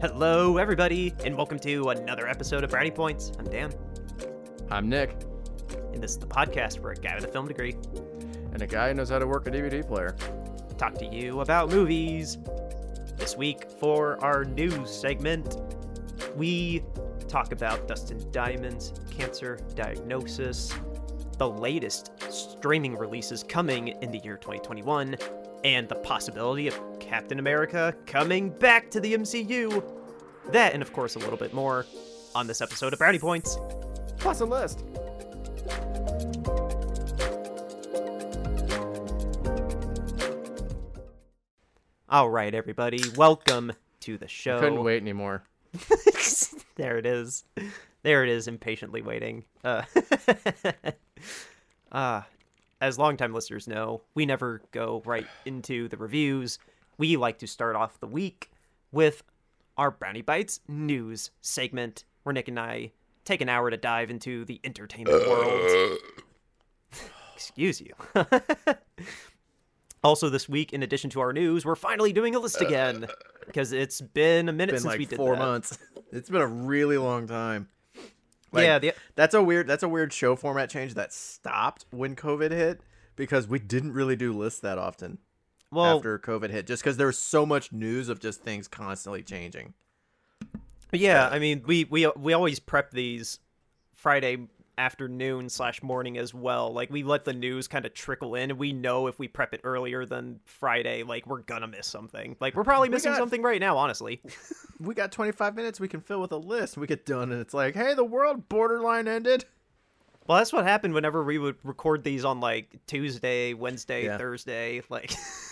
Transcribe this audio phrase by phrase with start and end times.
[0.00, 3.32] Hello, everybody, and welcome to another episode of Brownie Points.
[3.36, 3.72] I'm Dan,
[4.70, 5.16] I'm Nick,
[5.92, 7.74] and this is the podcast where a guy with a film degree
[8.52, 10.14] and a guy who knows how to work a DVD player.
[10.76, 12.38] talk to you about movies.
[13.16, 15.56] This week, for our news segment,
[16.36, 16.84] we
[17.26, 20.72] talk about Dustin Diamond's cancer diagnosis,
[21.38, 25.16] the latest streaming releases coming in the year 2021,
[25.64, 29.82] and the possibility of Captain America coming back to the MCU.
[30.52, 31.86] That, and of course, a little bit more
[32.34, 33.56] on this episode of Brownie Points.
[34.18, 34.84] Plus a list.
[42.10, 44.60] All right, everybody, welcome to the show.
[44.60, 45.44] Couldn't wait anymore.
[46.76, 47.44] there it is.
[48.02, 49.44] There it is, impatiently waiting.
[49.64, 49.82] Uh,
[51.92, 52.22] uh,
[52.82, 56.58] as longtime listeners know, we never go right into the reviews.
[56.98, 58.50] We like to start off the week
[58.90, 59.22] with
[59.76, 62.90] our Brownie Bites news segment, where Nick and I
[63.24, 65.98] take an hour to dive into the entertainment world.
[67.36, 67.94] Excuse you.
[70.02, 73.06] also, this week, in addition to our news, we're finally doing a list again
[73.46, 75.42] because it's been a minute been since we like did four that.
[75.42, 75.78] months.
[76.10, 77.68] It's been a really long time.
[78.50, 79.68] Like, yeah, the, that's a weird.
[79.68, 82.80] That's a weird show format change that stopped when COVID hit
[83.14, 85.18] because we didn't really do lists that often
[85.70, 89.22] well, after COVID hit, just because there was so much news of just things constantly
[89.22, 89.74] changing.
[90.92, 93.38] Yeah, I mean, we we we always prep these
[93.94, 96.72] Friday afternoon slash morning as well.
[96.72, 99.52] Like we let the news kind of trickle in, and we know if we prep
[99.52, 102.36] it earlier than Friday, like we're gonna miss something.
[102.40, 104.20] Like we're probably We missing got- something right now, honestly.
[104.80, 106.76] We got 25 minutes we can fill with a list.
[106.76, 109.44] We get done, and it's like, hey, the world borderline ended.
[110.28, 114.18] Well, that's what happened whenever we would record these on like Tuesday, Wednesday, Yeah.
[114.18, 114.82] Thursday.
[114.88, 115.10] Like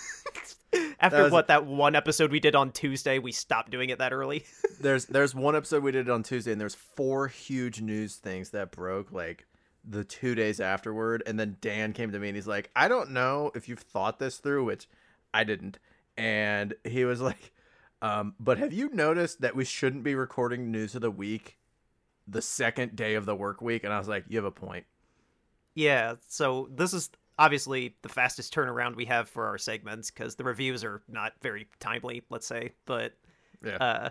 [1.01, 4.13] after was- what that one episode we did on Tuesday, we stopped doing it that
[4.13, 4.45] early.
[4.81, 8.71] there's there's one episode we did on Tuesday, and there's four huge news things that
[8.71, 9.47] broke like
[9.87, 11.23] the two days afterward.
[11.27, 14.19] And then Dan came to me and he's like, I don't know if you've thought
[14.19, 14.89] this through, which
[15.33, 15.79] I didn't.
[16.17, 17.53] And he was like,
[18.03, 21.59] um, but have you noticed that we shouldn't be recording news of the week
[22.27, 23.85] the second day of the work week?
[23.85, 24.87] And I was like, you have a point.
[25.75, 30.45] Yeah, so this is obviously the fastest turnaround we have for our segments because the
[30.45, 32.73] reviews are not very timely, let's say.
[32.87, 33.13] But
[33.65, 33.77] Yeah.
[33.77, 34.11] uh,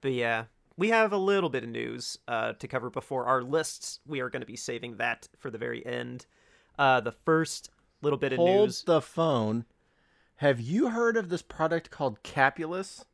[0.00, 0.44] but yeah,
[0.76, 4.00] we have a little bit of news uh, to cover before our lists.
[4.06, 6.26] We are going to be saving that for the very end.
[6.78, 8.82] Uh, the first little bit of Hold news.
[8.84, 9.64] the phone.
[10.36, 13.04] Have you heard of this product called Capillus?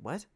[0.00, 0.26] What?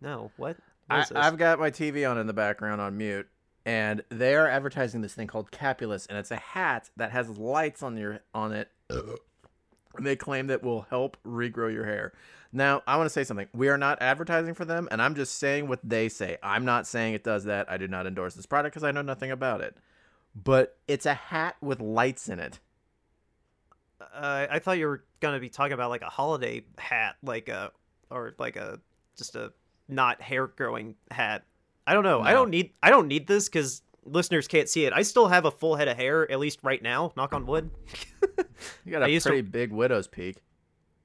[0.00, 0.56] No, what?
[0.88, 1.26] What I.
[1.26, 3.28] I've got my TV on in the background on mute,
[3.66, 7.82] and they are advertising this thing called Capillus, and it's a hat that has lights
[7.82, 8.70] on your on it.
[8.88, 12.12] And they claim that will help regrow your hair.
[12.52, 13.48] Now, I want to say something.
[13.52, 16.38] We are not advertising for them, and I'm just saying what they say.
[16.42, 17.70] I'm not saying it does that.
[17.70, 19.76] I do not endorse this product because I know nothing about it.
[20.34, 22.60] But it's a hat with lights in it.
[24.00, 27.72] uh, I thought you were gonna be talking about like a holiday hat, like a
[28.10, 28.78] or like a
[29.16, 29.52] just a
[29.88, 31.44] not hair growing hat.
[31.86, 32.20] I don't know.
[32.20, 34.92] I don't need I don't need this because listeners can't see it.
[34.92, 37.12] I still have a full head of hair, at least right now.
[37.16, 37.70] Knock on wood.
[38.84, 40.42] You got I a to- pretty big widow's peak.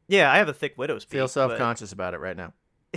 [0.08, 1.12] yeah, I have a thick widow's peak.
[1.12, 2.54] Feel self conscious about it right now.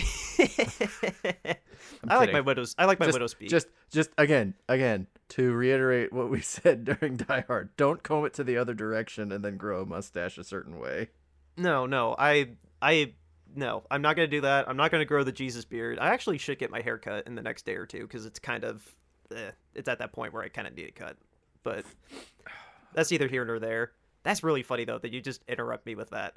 [2.08, 2.74] I like my widow's.
[2.78, 3.48] I like my just, widow's peak.
[3.48, 8.34] Just, just again, again, to reiterate what we said during Die Hard: don't comb it
[8.34, 11.08] to the other direction and then grow a mustache a certain way.
[11.56, 12.50] No, no, I,
[12.82, 13.14] I,
[13.54, 14.68] no, I'm not gonna do that.
[14.68, 15.98] I'm not gonna grow the Jesus beard.
[15.98, 18.38] I actually should get my hair cut in the next day or two because it's
[18.38, 18.84] kind of,
[19.34, 21.16] eh, it's at that point where I kind of need it cut.
[21.62, 21.84] But
[22.92, 23.92] that's either here nor there.
[24.22, 26.34] That's really funny though that you just interrupt me with that.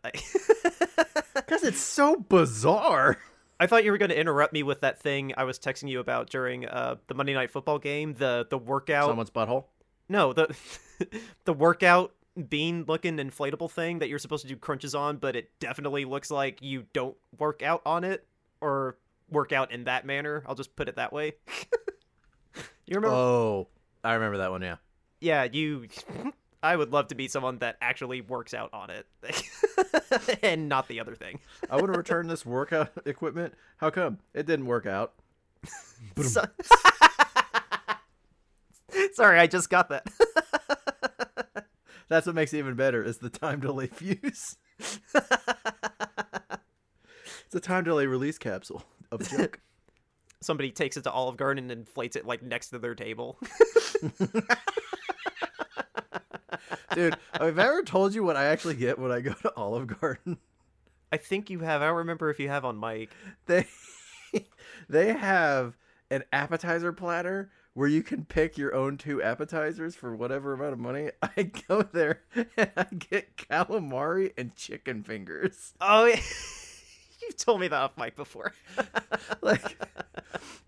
[1.34, 3.18] Because it's so bizarre.
[3.60, 6.30] I thought you were gonna interrupt me with that thing I was texting you about
[6.30, 8.14] during uh, the Monday Night Football game.
[8.14, 9.08] The the workout.
[9.08, 9.66] Someone's butthole.
[10.10, 10.56] No, the
[11.46, 15.50] the workout bean looking inflatable thing that you're supposed to do crunches on, but it
[15.60, 18.26] definitely looks like you don't work out on it
[18.62, 18.98] or
[19.30, 20.44] work out in that manner.
[20.48, 21.34] I'll just put it that way.
[22.86, 23.16] you remember?
[23.16, 23.68] Oh,
[24.04, 24.62] I remember that one.
[24.62, 24.76] Yeah.
[25.20, 25.88] yeah, you.
[26.64, 29.06] I would love to be someone that actually works out on it,
[30.44, 31.40] and not the other thing.
[31.70, 33.54] I want to return this workout equipment.
[33.78, 35.14] How come it didn't work out?
[36.20, 36.46] So-
[39.14, 40.08] Sorry, I just got that.
[42.10, 43.04] That's what makes it even better.
[43.04, 44.58] Is the time delay fuse?
[44.80, 45.06] it's
[47.54, 49.60] a time delay release capsule of junk.
[50.42, 53.40] Somebody takes it to Olive Garden and inflates it like next to their table.
[56.94, 60.00] Dude, have I ever told you what I actually get when I go to Olive
[60.00, 60.38] Garden?
[61.12, 61.82] I think you have.
[61.82, 63.10] I don't remember if you have on mic.
[63.46, 63.66] They
[64.90, 65.76] they have
[66.10, 70.80] an appetizer platter where you can pick your own two appetizers for whatever amount of
[70.80, 71.12] money.
[71.38, 75.76] I go there and I get calamari and chicken fingers.
[75.80, 76.16] Oh, yeah.
[77.22, 78.56] you've told me that off mic before.
[79.44, 79.78] like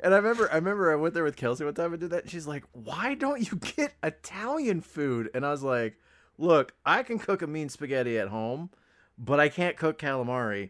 [0.02, 2.24] and I remember I remember I went there with Kelsey one time and did that.
[2.26, 5.96] And she's like, "Why don't you get Italian food?" And I was like,
[6.38, 8.70] "Look, I can cook a mean spaghetti at home,
[9.18, 10.70] but I can't cook calamari."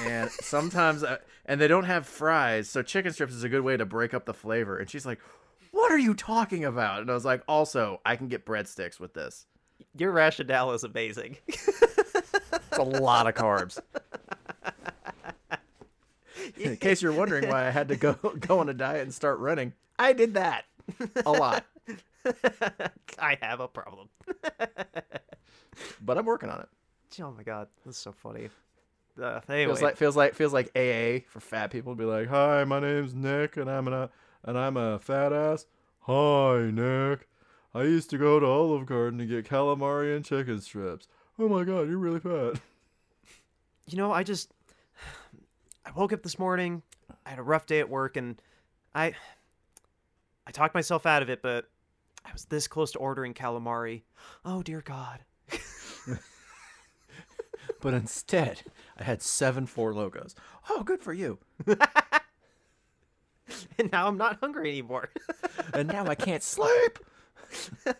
[0.00, 3.76] and sometimes I, and they don't have fries, so chicken strips is a good way
[3.76, 4.78] to break up the flavor.
[4.78, 5.20] And she's like,
[5.74, 9.14] "What are you talking about?" And I was like, "Also, I can get breadsticks with
[9.14, 9.46] this."
[9.96, 11.36] Your rationale is amazing.
[12.76, 13.78] It's a lot of carbs.
[16.56, 19.38] In case you're wondering why I had to go go on a diet and start
[19.38, 20.64] running, I did that
[21.24, 21.64] a lot,
[23.18, 24.08] I have a problem.
[26.02, 26.68] but I'm working on it.
[27.22, 28.48] Oh my god, that's so funny.
[29.20, 32.28] Uh, anyway, Feels like feels like feels like AA for fat people to be like,
[32.28, 34.10] "Hi, my name's Nick, and I'm a
[34.44, 35.66] and I'm a fat ass."
[36.00, 37.28] Hi, Nick.
[37.74, 41.08] I used to go to Olive Garden to get calamari and chicken strips.
[41.38, 42.60] Oh my god, you're really fat.
[43.86, 44.52] you know, I just
[45.86, 46.82] I woke up this morning.
[47.26, 48.40] I had a rough day at work, and
[48.94, 49.14] I
[50.46, 51.68] I talked myself out of it, but
[52.24, 54.02] I was this close to ordering calamari.
[54.44, 55.20] Oh dear God!
[57.84, 58.62] But instead,
[58.98, 60.34] I had seven Four Lokos.
[60.70, 61.38] Oh, good for you.
[63.78, 65.10] and now I'm not hungry anymore.
[65.72, 66.98] And now I can't sleep.
[67.86, 67.94] I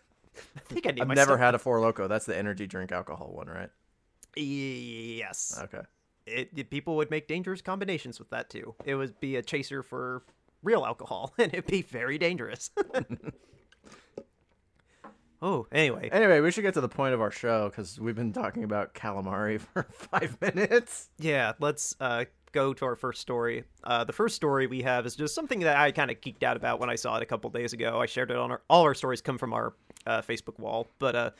[0.68, 2.08] think I need I've never stuff- had a Four Loko.
[2.08, 3.70] That's the energy drink alcohol one, right?
[4.36, 5.82] Yes, Okay.
[6.26, 8.74] it, it- people would make dangerous combinations with that too.
[8.84, 10.22] It would be a chaser for
[10.62, 12.70] real alcohol, and it'd be very dangerous.
[15.42, 18.32] oh, anyway, Anyway, we should get to the point of our show because we've been
[18.32, 21.08] talking about calamari for five minutes.
[21.18, 22.24] yeah, let's uh,
[22.54, 23.64] go to our first story.
[23.82, 26.56] Uh, the first story we have is just something that I kind of geeked out
[26.56, 28.00] about when I saw it a couple days ago.
[28.00, 29.74] I shared it on our all our stories come from our
[30.06, 31.30] uh, Facebook wall, but uh,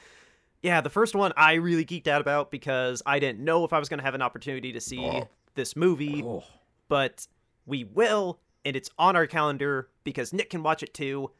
[0.62, 3.78] yeah, the first one I really geeked out about because I didn't know if I
[3.78, 5.28] was going to have an opportunity to see Oh.
[5.54, 6.22] this movie.
[6.22, 6.44] Oh.
[6.88, 7.26] but
[7.66, 11.30] we will, and it's on our calendar because Nick can watch it too.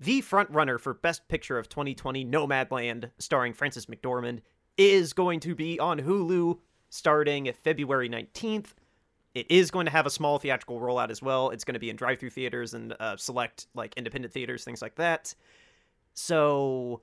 [0.00, 4.40] The frontrunner for Best Picture of 2020, Nomadland, starring Frances McDormand,
[4.78, 6.58] is going to be on Hulu
[6.88, 8.68] starting February 19th.
[9.34, 11.50] It is going to have a small theatrical rollout as well.
[11.50, 14.96] It's going to be in drive-through theaters and uh, select like independent theaters, things like
[14.96, 15.34] that.
[16.14, 17.02] So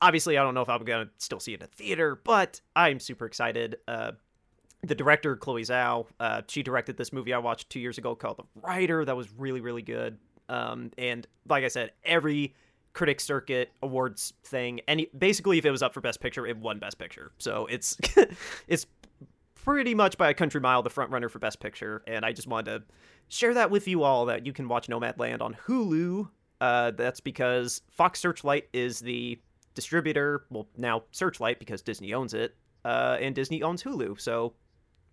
[0.00, 2.60] obviously, I don't know if I'm going to still see it in a theater, but
[2.76, 3.76] I'm super excited.
[3.88, 4.12] Uh,
[4.82, 8.38] the director Chloe Zhao, uh, she directed this movie I watched two years ago called
[8.38, 9.04] The Rider.
[9.04, 10.18] That was really really good.
[10.48, 12.54] Um, and like I said, every
[12.92, 16.78] critic circuit awards thing, any basically if it was up for Best Picture, it won
[16.78, 17.32] Best Picture.
[17.38, 17.96] So it's
[18.68, 18.86] it's
[19.64, 22.02] pretty much by a country mile the front runner for Best Picture.
[22.06, 22.84] And I just wanted to
[23.28, 26.28] share that with you all that you can watch Nomadland on Hulu.
[26.60, 29.40] Uh, that's because Fox Searchlight is the
[29.74, 30.44] distributor.
[30.50, 34.20] Well, now Searchlight because Disney owns it, uh, and Disney owns Hulu.
[34.20, 34.54] So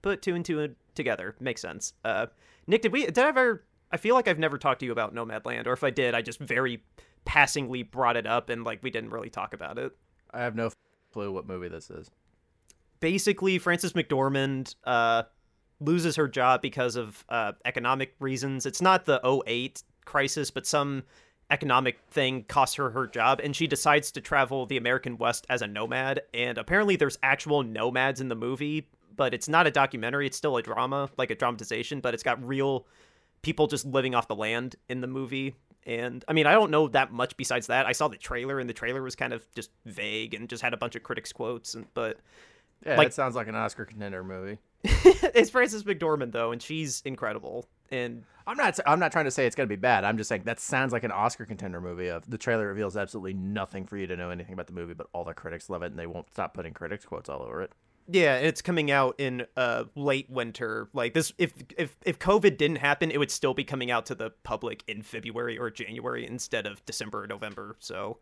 [0.01, 1.93] put two and two together makes sense.
[2.03, 2.27] Uh,
[2.67, 3.05] Nick, did we?
[3.05, 3.65] Did I ever?
[3.91, 6.21] I feel like I've never talked to you about Nomadland, or if I did, I
[6.21, 6.83] just very
[7.25, 9.91] passingly brought it up and like we didn't really talk about it.
[10.33, 10.71] I have no
[11.11, 12.09] clue what movie this is.
[13.01, 15.23] Basically Frances McDormand uh,
[15.81, 18.65] loses her job because of uh, economic reasons.
[18.65, 21.03] It's not the 08 crisis, but some
[21.49, 25.61] economic thing costs her her job, and she decides to travel the American West as
[25.61, 26.21] a nomad.
[26.33, 30.27] And apparently, there's actual nomads in the movie, but it's not a documentary.
[30.27, 32.87] It's still a drama, like a dramatization, but it's got real
[33.41, 35.55] people just living off the land in the movie.
[35.85, 37.85] And I mean, I don't know that much besides that.
[37.87, 40.73] I saw the trailer, and the trailer was kind of just vague and just had
[40.73, 41.73] a bunch of critics' quotes.
[41.73, 42.19] And but
[42.85, 44.57] Yeah, Like- it sounds like an Oscar contender movie.
[44.83, 47.67] it's Frances McDormand though, and she's incredible.
[47.91, 48.79] And I'm not.
[48.87, 50.03] I'm not trying to say it's gonna be bad.
[50.03, 52.07] I'm just saying that sounds like an Oscar contender movie.
[52.07, 55.07] Of the trailer reveals absolutely nothing for you to know anything about the movie, but
[55.13, 57.71] all the critics love it, and they won't stop putting critics quotes all over it.
[58.07, 60.89] yeah, it's coming out in uh late winter.
[60.93, 64.15] Like this, if if if COVID didn't happen, it would still be coming out to
[64.15, 67.75] the public in February or January instead of December or November.
[67.79, 68.17] So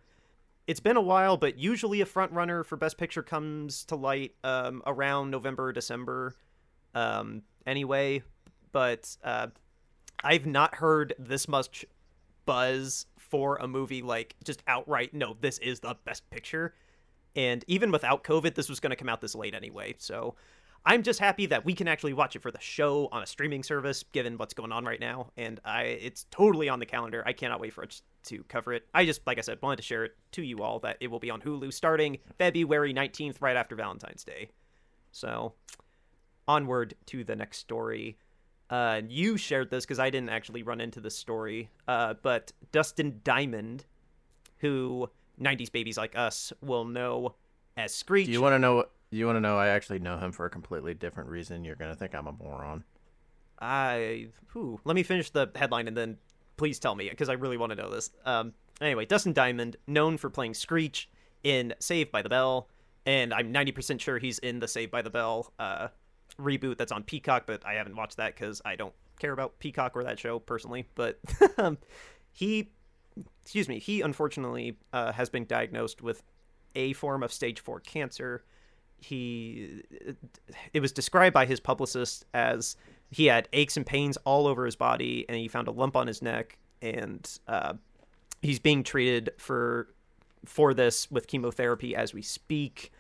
[0.70, 4.36] it's been a while, but usually a front runner for Best Picture comes to light
[4.44, 6.36] um, around November December.
[6.94, 8.22] Um, anyway,
[8.72, 9.48] but uh,
[10.24, 11.86] I've not heard this much
[12.46, 15.12] buzz for a movie like just outright.
[15.12, 16.76] No, this is the Best Picture.
[17.36, 19.96] And even without COVID, this was going to come out this late anyway.
[19.98, 20.36] So
[20.86, 23.64] I'm just happy that we can actually watch it for the show on a streaming
[23.64, 25.32] service, given what's going on right now.
[25.36, 27.24] And I, it's totally on the calendar.
[27.26, 28.88] I cannot wait for it to cover it.
[28.94, 31.20] I just, like I said, wanted to share it to you all that it will
[31.20, 34.50] be on Hulu starting February 19th, right after Valentine's Day.
[35.12, 35.54] So
[36.48, 38.18] onward to the next story.
[38.70, 41.70] Uh, you shared this because I didn't actually run into this story.
[41.88, 43.86] Uh, but Dustin Diamond,
[44.58, 45.10] who
[45.42, 47.36] 90s babies like us will know
[47.78, 48.28] as Screech.
[48.28, 48.86] Do you want to know?
[49.12, 49.58] You want to know?
[49.58, 51.64] I actually know him for a completely different reason.
[51.64, 52.84] You're gonna think I'm a moron.
[53.60, 54.28] I.
[54.54, 56.18] Whew, let me finish the headline and then
[56.60, 58.12] please tell me because I really want to know this.
[58.26, 58.54] Um.
[58.82, 61.10] Anyway, Dustin Diamond, known for playing Screech
[61.44, 62.70] in Saved by the Bell,
[63.06, 65.90] and I'm 90% sure he's in the Saved by the Bell uh,
[66.40, 69.96] reboot that's on Peacock, but I haven't watched that because I don't care about Peacock
[69.96, 70.88] or that show personally.
[70.96, 71.20] But
[71.58, 71.78] um,
[72.32, 72.72] he,
[73.42, 76.24] excuse me, he unfortunately uh, has been diagnosed with
[76.76, 78.44] a form of stage four cancer.
[78.98, 79.84] He,
[80.74, 82.76] it was described by his publicist as
[83.10, 86.08] he had aches and pains all over his body, and he found a lump on
[86.08, 87.74] his neck, and uh,
[88.42, 89.90] he's being treated for
[90.46, 92.92] for this with chemotherapy as we speak.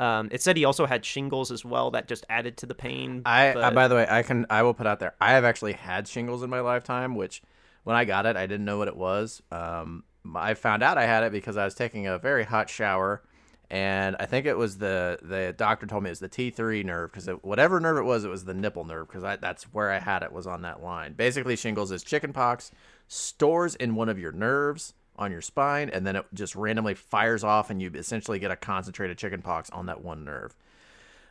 [0.00, 3.22] Um, it said he also had shingles as well that just added to the pain.
[3.26, 5.14] I, but- I by the way, I can I will put out there.
[5.20, 7.42] I have actually had shingles in my lifetime, which
[7.84, 9.42] when I got it, I didn't know what it was.
[9.50, 13.22] Um, I found out I had it because I was taking a very hot shower,
[13.70, 16.82] and I think it was the the doctor told me it was the T three
[16.82, 19.98] nerve because whatever nerve it was, it was the nipple nerve because that's where I
[19.98, 21.12] had it was on that line.
[21.12, 22.70] Basically, shingles is chickenpox
[23.08, 27.44] stores in one of your nerves on your spine, and then it just randomly fires
[27.44, 30.54] off, and you essentially get a concentrated chickenpox on that one nerve.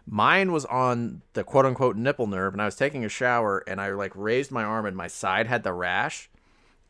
[0.06, 3.82] Mine was on the quote unquote nipple nerve, and I was taking a shower, and
[3.82, 6.30] I like raised my arm, and my side had the rash,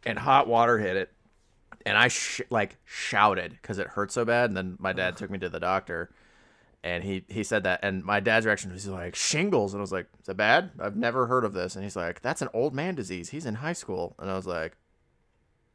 [0.05, 1.11] and hot water hit it,
[1.87, 4.49] and I sh- like shouted because it hurt so bad.
[4.49, 6.09] And then my dad took me to the doctor,
[6.83, 9.91] and he he said that, and my dad's reaction was like shingles, and I was
[9.91, 10.71] like, "Is that bad?
[10.79, 13.29] I've never heard of this." And he's like, "That's an old man disease.
[13.29, 14.75] He's in high school," and I was like,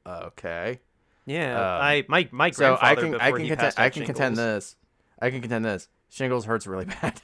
[0.07, 0.81] "Okay."
[1.27, 4.37] yeah, um, I my my So grandfather I can I can contend, I can contend
[4.37, 4.77] this.
[5.21, 5.89] I can contend this.
[6.11, 7.21] Shingles hurts really bad.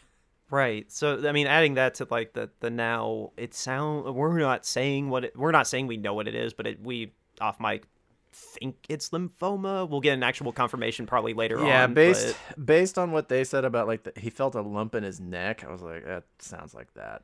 [0.50, 0.90] Right.
[0.90, 5.10] So I mean, adding that to like the the now, it sound we're not saying
[5.10, 7.86] what it, we're not saying we know what it is, but it, we off mic
[8.32, 9.88] think it's lymphoma.
[9.88, 11.94] We'll get an actual confirmation probably later yeah, on.
[11.94, 15.02] based but- based on what they said about like the, he felt a lump in
[15.02, 15.64] his neck.
[15.64, 17.22] I was like, that sounds like that.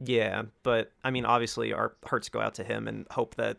[0.00, 3.58] yeah, but I mean, obviously, our hearts go out to him and hope that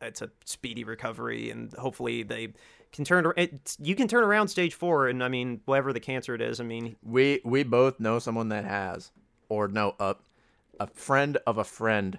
[0.00, 2.48] it's a speedy recovery and hopefully they
[2.92, 3.76] can turn it.
[3.80, 6.64] You can turn around stage four, and I mean, whatever the cancer it is, I
[6.64, 9.12] mean, We we both know someone that has,
[9.48, 10.16] or know a
[10.80, 12.18] a friend of a friend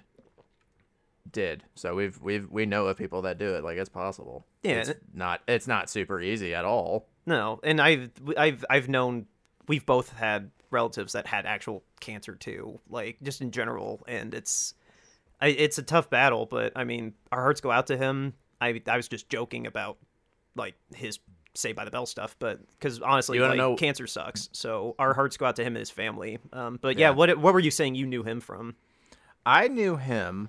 [1.30, 1.64] did.
[1.74, 3.64] So we've we've we know of people that do it.
[3.64, 4.46] Like it's possible.
[4.62, 7.08] Yeah, it's not it's not super easy at all.
[7.26, 9.26] No, and I've I've I've known
[9.68, 14.74] we've both had relatives that had actual cancer too, like just in general, and it's
[15.40, 16.46] I, it's a tough battle.
[16.46, 18.34] But I mean, our hearts go out to him.
[18.60, 19.98] I I was just joking about
[20.56, 21.18] like his
[21.56, 24.48] say by the Bell stuff, but because honestly, like know- cancer sucks.
[24.52, 26.38] So our hearts go out to him and his family.
[26.52, 27.14] Um, but yeah, Yeah.
[27.14, 27.94] what what were you saying?
[27.94, 28.74] You knew him from?
[29.46, 30.48] I knew him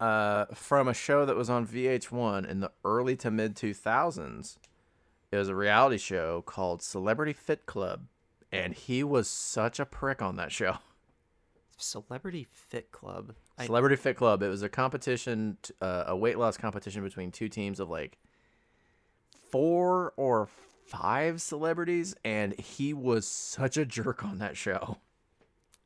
[0.00, 4.56] uh, from a show that was on VH1 in the early to mid 2000s.
[5.30, 8.06] It was a reality show called Celebrity Fit Club,
[8.50, 10.78] and he was such a prick on that show.
[11.76, 13.34] Celebrity Fit Club.
[13.58, 14.42] I, Celebrity Fit Club.
[14.42, 18.18] It was a competition, uh, a weight loss competition between two teams of like
[19.50, 20.48] four or
[20.86, 24.98] five celebrities, and he was such a jerk on that show.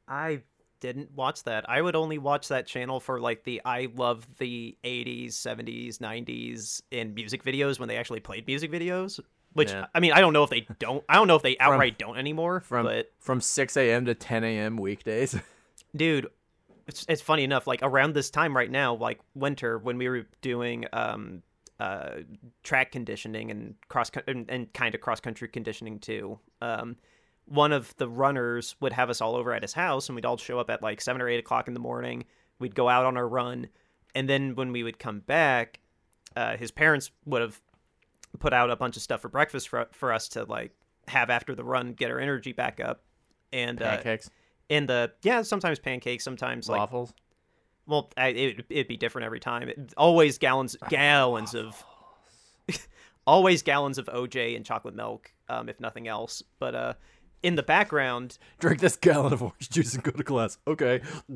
[0.07, 0.42] I
[0.83, 1.65] didn't watch that.
[1.71, 6.83] I would only watch that channel for like the I love the 80s, 70s, 90s
[6.91, 9.21] in music videos when they actually played music videos.
[9.53, 9.87] Which Yeah.
[9.95, 11.05] I mean, I don't know if they don't.
[11.09, 12.61] I don't know if they outright don't anymore.
[12.61, 14.07] From but from 6 a.m.
[14.07, 14.77] to 10 a.m.
[14.77, 15.39] weekdays.
[15.97, 16.29] dude,
[16.89, 17.67] it's it's funny enough.
[17.69, 21.43] Like around this time right now, like winter, when we were doing um
[21.79, 22.17] uh
[22.65, 26.41] track conditioning and cross and, and kind of cross country conditioning too.
[26.61, 26.97] Um,
[27.47, 30.37] one of the runners would have us all over at his house, and we'd all
[30.37, 32.25] show up at like seven or eight o'clock in the morning.
[32.59, 33.69] We'd go out on our run,
[34.15, 35.81] and then when we would come back,
[36.37, 37.61] uh, his parents would have
[38.39, 40.73] put out a bunch of stuff for breakfast for for us to like
[41.09, 43.03] have after the run, get our energy back up,
[43.53, 44.31] and uh, Pancakes,
[44.69, 47.13] in the yeah sometimes pancakes sometimes like waffles.
[47.87, 49.69] well I, it, it'd be different every time.
[49.69, 51.85] It, always gallons gallons of
[53.27, 56.43] always gallons of oj and chocolate milk um, if nothing else.
[56.59, 56.95] But uh
[57.43, 60.59] in the background Drink this gallon of orange juice and go to class.
[60.67, 61.01] Okay.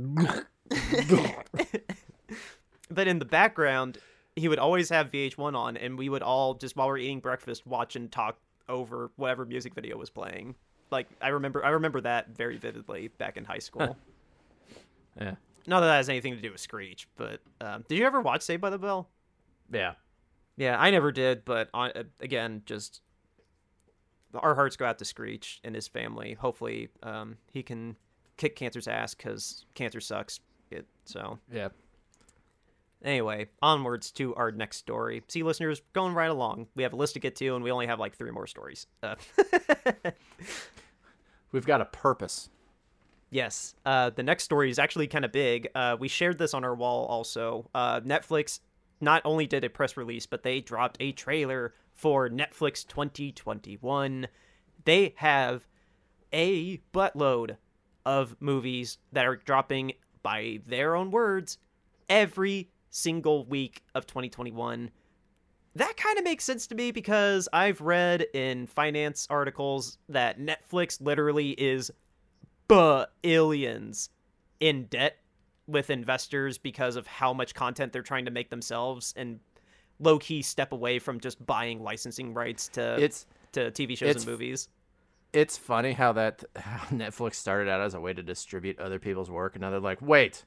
[2.90, 3.98] but in the background
[4.34, 7.20] he would always have vh1 on and we would all just while we are eating
[7.20, 8.36] breakfast watch and talk
[8.68, 10.54] over whatever music video was playing
[10.90, 13.96] like i remember i remember that very vividly back in high school
[15.20, 15.36] yeah.
[15.68, 18.42] not that that has anything to do with screech but um, did you ever watch
[18.42, 19.08] saved by the bell
[19.72, 19.94] Yeah.
[20.56, 23.02] Yeah, I never did, but on, uh, again, just
[24.42, 26.34] our hearts go out to Screech and his family.
[26.34, 27.96] Hopefully, um, he can
[28.36, 30.40] kick cancer's ass because cancer sucks.
[30.70, 30.86] it.
[31.04, 31.68] So Yeah.
[33.04, 35.22] anyway, onwards to our next story.
[35.28, 36.66] See, listeners, going right along.
[36.74, 38.86] We have a list to get to, and we only have like three more stories.
[39.02, 39.14] Uh,
[41.52, 42.50] We've got a purpose.
[43.30, 43.74] Yes.
[43.84, 45.68] Uh, the next story is actually kind of big.
[45.74, 47.68] Uh, we shared this on our wall also.
[47.74, 48.60] Uh, Netflix
[49.00, 54.28] not only did a press release, but they dropped a trailer for Netflix 2021.
[54.84, 55.66] They have
[56.32, 57.56] a buttload
[58.04, 61.58] of movies that are dropping, by their own words,
[62.08, 64.90] every single week of 2021
[65.76, 71.02] that kind of makes sense to me because I've read in finance articles that Netflix
[71.02, 71.90] literally is
[72.66, 74.08] billions
[74.58, 75.18] in debt
[75.66, 79.38] with investors because of how much content they're trying to make themselves and
[79.98, 84.26] low key step away from just buying licensing rights to It's to TV shows and
[84.26, 84.68] movies.
[85.32, 89.30] it's funny how that how Netflix started out as a way to distribute other people's
[89.30, 90.44] work, and now they're like, wait,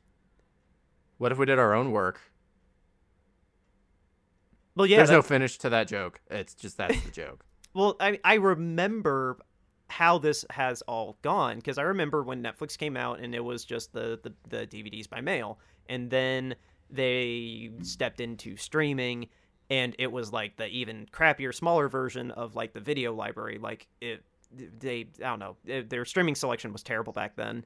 [1.17, 2.21] what if we did our own work?
[4.75, 6.21] Well, yeah, There's that- no finish to that joke.
[6.29, 7.43] It's just that's the joke.
[7.73, 9.37] Well, I I remember
[9.89, 13.65] how this has all gone because I remember when Netflix came out and it was
[13.65, 16.55] just the, the the DVDs by mail, and then
[16.89, 19.27] they stepped into streaming,
[19.69, 23.57] and it was like the even crappier, smaller version of like the video library.
[23.61, 24.23] Like it,
[24.79, 27.65] they I don't know, it- their streaming selection was terrible back then,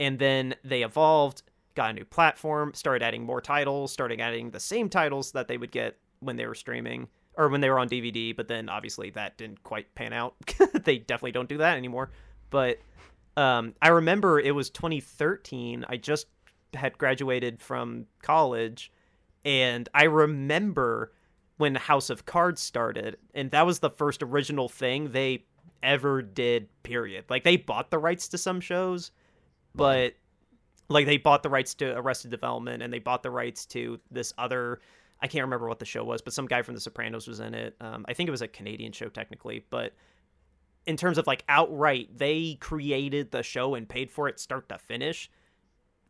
[0.00, 1.42] and then they evolved,
[1.74, 5.56] got a new platform, started adding more titles, started adding the same titles that they
[5.56, 9.10] would get when they were streaming or when they were on DVD, but then obviously
[9.10, 10.34] that didn't quite pan out.
[10.84, 12.10] they definitely don't do that anymore.
[12.50, 12.78] But
[13.36, 15.84] um, I remember it was 2013.
[15.88, 16.26] I just
[16.74, 18.90] had graduated from college,
[19.44, 21.12] and I remember
[21.58, 25.44] when House of Cards started, and that was the first original thing they
[25.82, 26.68] ever did.
[26.82, 27.26] Period.
[27.28, 29.10] Like they bought the rights to some shows,
[29.74, 30.14] but
[30.88, 34.32] like they bought the rights to Arrested Development, and they bought the rights to this
[34.38, 34.80] other.
[35.20, 37.52] I can't remember what the show was, but some guy from The Sopranos was in
[37.52, 37.76] it.
[37.80, 39.92] Um, I think it was a Canadian show technically, but
[40.86, 44.78] in terms of like outright, they created the show and paid for it start to
[44.78, 45.30] finish.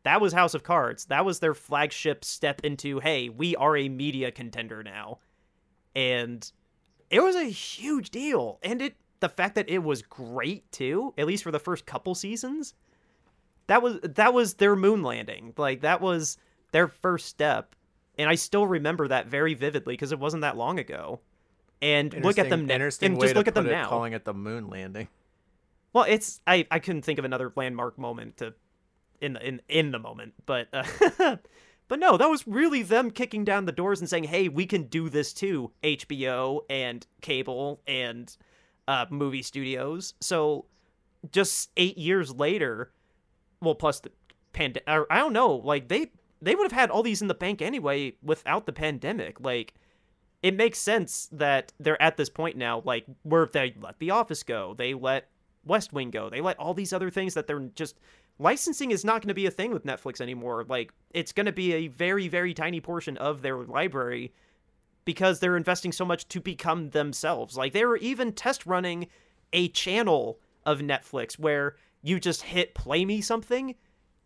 [0.03, 1.05] That was House of Cards.
[1.05, 5.19] That was their flagship step into, hey, we are a media contender now.
[5.95, 6.49] And
[7.09, 8.59] it was a huge deal.
[8.63, 12.15] And it the fact that it was great too, at least for the first couple
[12.15, 12.73] seasons,
[13.67, 15.53] that was that was their moon landing.
[15.57, 16.37] Like that was
[16.71, 17.75] their first step.
[18.17, 21.19] And I still remember that very vividly because it wasn't that long ago.
[21.81, 22.75] And look at them now.
[22.75, 23.87] And just look at them it, now.
[23.87, 25.07] calling it the moon landing.
[25.93, 28.53] Well, it's I I couldn't think of another landmark moment to
[29.21, 30.83] in the in in the moment, but uh,
[31.89, 34.83] but no, that was really them kicking down the doors and saying, "Hey, we can
[34.83, 38.35] do this too." HBO and cable and
[38.87, 40.13] uh, movie studios.
[40.21, 40.65] So
[41.31, 42.91] just eight years later,
[43.59, 44.11] well, plus the
[44.53, 44.87] pandemic.
[44.87, 48.13] I don't know, like they they would have had all these in the bank anyway
[48.23, 49.39] without the pandemic.
[49.41, 49.73] Like
[50.41, 54.43] it makes sense that they're at this point now, like where they let The Office
[54.43, 55.29] go, they let
[55.65, 57.99] West Wing go, they let all these other things that they're just
[58.39, 60.65] licensing is not going to be a thing with Netflix anymore.
[60.67, 64.33] Like it's going to be a very very tiny portion of their library
[65.05, 67.57] because they're investing so much to become themselves.
[67.57, 69.07] Like they were even test running
[69.53, 73.75] a channel of Netflix where you just hit play me something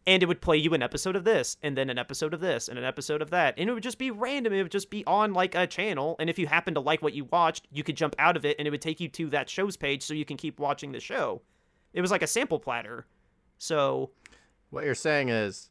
[0.05, 2.67] and it would play you an episode of this and then an episode of this
[2.67, 5.03] and an episode of that and it would just be random it would just be
[5.05, 7.95] on like a channel and if you happen to like what you watched you could
[7.95, 10.25] jump out of it and it would take you to that show's page so you
[10.25, 11.41] can keep watching the show
[11.93, 13.05] it was like a sample platter
[13.63, 14.11] so
[14.71, 15.69] What you're saying is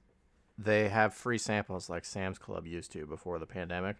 [0.56, 3.96] they have free samples like Sam's Club used to before the pandemic.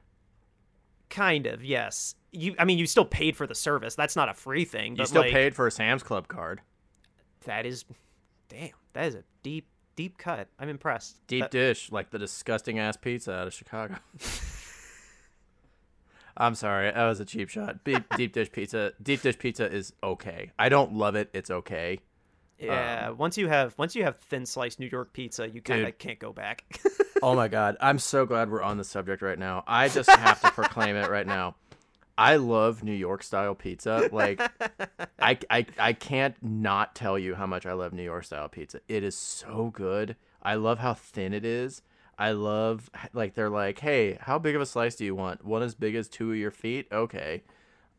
[1.11, 4.35] kind of yes you i mean you still paid for the service that's not a
[4.35, 6.61] free thing You still like, paid for a Sam's Club card.
[7.44, 7.85] that is
[8.48, 12.78] damn that is a deep deep cut i'm impressed Deep That- dish, like the disgusting
[12.78, 13.96] ass pizza out of Chicago.
[16.35, 17.85] I'm sorry, that was a cheap shot.
[17.85, 18.92] Deep, deep dish pizza.
[19.02, 20.50] Deep dish pizza is okay.
[20.59, 21.28] I don't love it.
[21.35, 21.98] It's okay.
[22.62, 25.87] Yeah um, once you have once you have thin sliced new york pizza you kind
[25.87, 26.64] of can't go back
[27.22, 29.62] Oh my god, I'm so glad we're on the subject right now.
[29.64, 31.55] I just have to proclaim it right now.
[32.18, 34.09] I love New York style pizza.
[34.11, 34.40] Like
[35.20, 38.81] I, I I can't not tell you how much I love New York style pizza.
[38.88, 40.16] It is so good.
[40.42, 41.83] I love how thin it is.
[42.18, 45.44] I love like they're like, "Hey, how big of a slice do you want?
[45.44, 47.44] One as big as two of your feet?" Okay.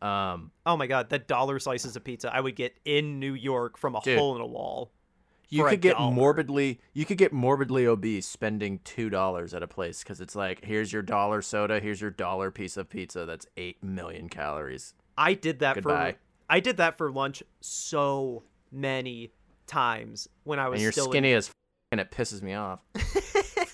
[0.04, 3.78] Um Oh my god, the dollar slices of pizza I would get in New York
[3.78, 4.18] from a Dude.
[4.18, 4.92] hole in a wall.
[5.48, 6.12] you could get dollar.
[6.12, 10.64] morbidly you could get morbidly obese spending two dollars at a place because it's like
[10.64, 15.34] here's your dollar soda here's your dollar piece of pizza that's eight million calories I
[15.34, 16.12] did that Goodbye.
[16.12, 16.18] for
[16.50, 19.32] I did that for lunch so many
[19.66, 21.54] times when I was and you're still skinny as f-
[21.92, 22.80] and it pisses me off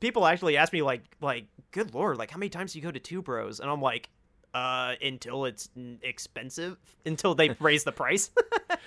[0.00, 2.90] people actually ask me like like good lord like how many times do you go
[2.90, 4.08] to two bros and i'm like
[4.54, 5.70] uh until it's
[6.02, 8.30] expensive until they raise the price.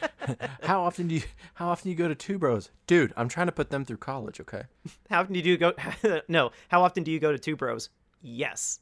[0.64, 1.22] How often do you
[1.56, 2.70] how often do you go to two bros?
[2.88, 4.64] Dude i'm trying to put them through college okay?
[5.10, 5.74] How often do you go
[6.28, 7.90] no how often do you go to two bros?
[8.22, 8.80] Yes.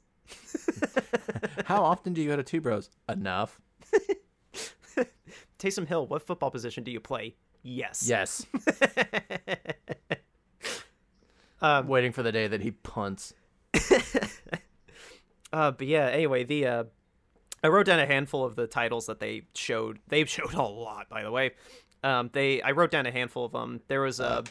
[1.65, 2.89] How often do you go to two bros?
[3.09, 3.59] Enough.
[5.57, 7.35] Taysom Hill, what football position do you play?
[7.63, 8.07] Yes.
[8.07, 8.45] yes.
[11.61, 13.33] Um, waiting for the day that he punts
[15.53, 16.83] Uh, but yeah, anyway, the uh,
[17.63, 19.99] I wrote down a handful of the titles that they showed.
[20.07, 21.51] They showed a lot, by the way.
[22.03, 23.81] Um, they I wrote down a handful of them.
[23.87, 24.43] There was uh,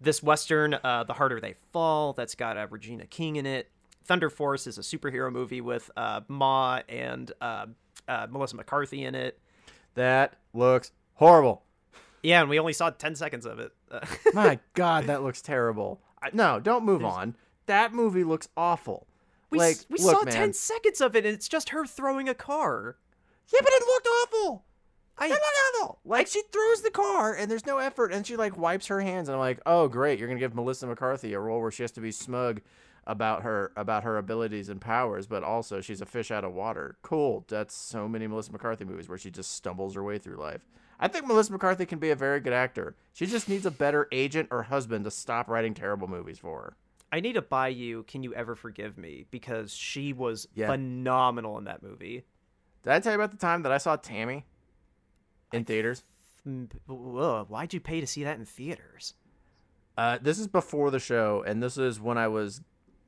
[0.00, 3.70] this western, uh, The Harder They Fall, that's got uh, Regina King in it.
[4.04, 7.66] Thunder Force is a superhero movie with uh, Ma and uh,
[8.08, 9.38] uh, Melissa McCarthy in it.
[9.94, 11.62] that looks horrible
[12.22, 13.72] Yeah, and we only saw ten seconds of it.
[14.34, 17.36] My god that looks terrible I, no don't move on
[17.66, 19.06] that movie looks awful
[19.52, 20.34] we like s- we look, saw man.
[20.34, 22.96] ten seconds of it, and it's just her throwing a car.
[23.52, 24.64] yeah but it looked awful
[25.18, 25.98] I No, no, no.
[26.04, 29.28] Like she throws the car and there's no effort and she like wipes her hands
[29.28, 31.92] and I'm like, oh great, you're gonna give Melissa McCarthy a role where she has
[31.92, 32.60] to be smug
[33.06, 36.96] about her about her abilities and powers, but also she's a fish out of water.
[37.02, 37.44] Cool.
[37.48, 40.66] That's so many Melissa McCarthy movies where she just stumbles her way through life.
[40.98, 42.94] I think Melissa McCarthy can be a very good actor.
[43.12, 46.76] She just needs a better agent or husband to stop writing terrible movies for her.
[47.12, 50.68] I need to buy you Can You Ever Forgive Me because she was Yeah.
[50.68, 52.24] phenomenal in that movie.
[52.82, 54.46] Did I tell you about the time that I saw Tammy
[55.52, 56.02] in theaters?
[56.48, 59.14] Mm, ugh, why'd you pay to see that in theaters?
[59.96, 62.62] Uh, this is before the show, and this is when I was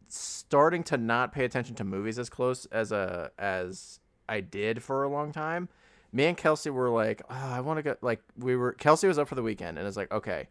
[0.07, 5.03] starting to not pay attention to movies as close as a as I did for
[5.03, 5.69] a long time.
[6.13, 7.97] Me and Kelsey were like, oh, I want to go.
[8.03, 8.73] Like we were.
[8.73, 10.47] Kelsey was up for the weekend, and it's like, okay,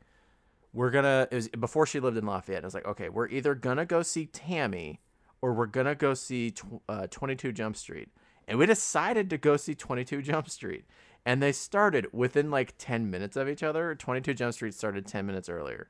[0.73, 1.27] we're gonna.
[1.31, 2.63] It was before she lived in Lafayette.
[2.63, 4.99] I was like, okay, we're either gonna go see Tammy,
[5.41, 8.09] or we're gonna go see tw- uh, Twenty Two Jump Street.
[8.47, 10.85] And we decided to go see Twenty Two Jump Street.
[11.25, 13.95] And they started within like ten minutes of each other.
[13.95, 15.89] Twenty Two Jump Street started ten minutes earlier.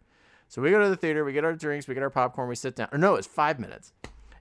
[0.50, 2.56] So we go to the theater, we get our drinks, we get our popcorn, we
[2.56, 2.90] sit down.
[2.92, 3.92] Or no, it's five minutes.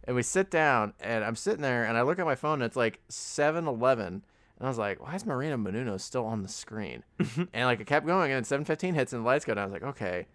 [0.04, 2.64] And we sit down, and I'm sitting there, and I look at my phone, and
[2.64, 4.22] it's like 7 Eleven.
[4.62, 7.02] And I was like, why is Maria Menounos still on the screen?
[7.18, 9.62] and like it kept going, and then 7.15 hits, and the lights go down.
[9.64, 10.28] I was like, okay.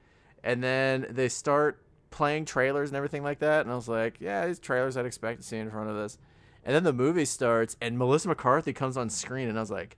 [0.44, 3.62] And then they start playing trailers and everything like that.
[3.62, 6.18] And I was like, yeah, these trailers I'd expect to see in front of this.
[6.66, 9.96] And then the movie starts, and Melissa McCarthy comes on screen, and I was like,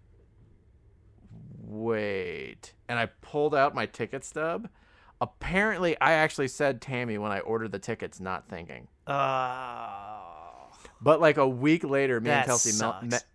[1.63, 2.73] wait.
[2.87, 4.69] And I pulled out my ticket stub.
[5.19, 8.87] Apparently, I actually said Tammy when I ordered the tickets, not thinking.
[9.07, 10.19] Uh,
[11.01, 13.05] But like a week later, me and That Kelsey met, sucks.
[13.07, 13.25] met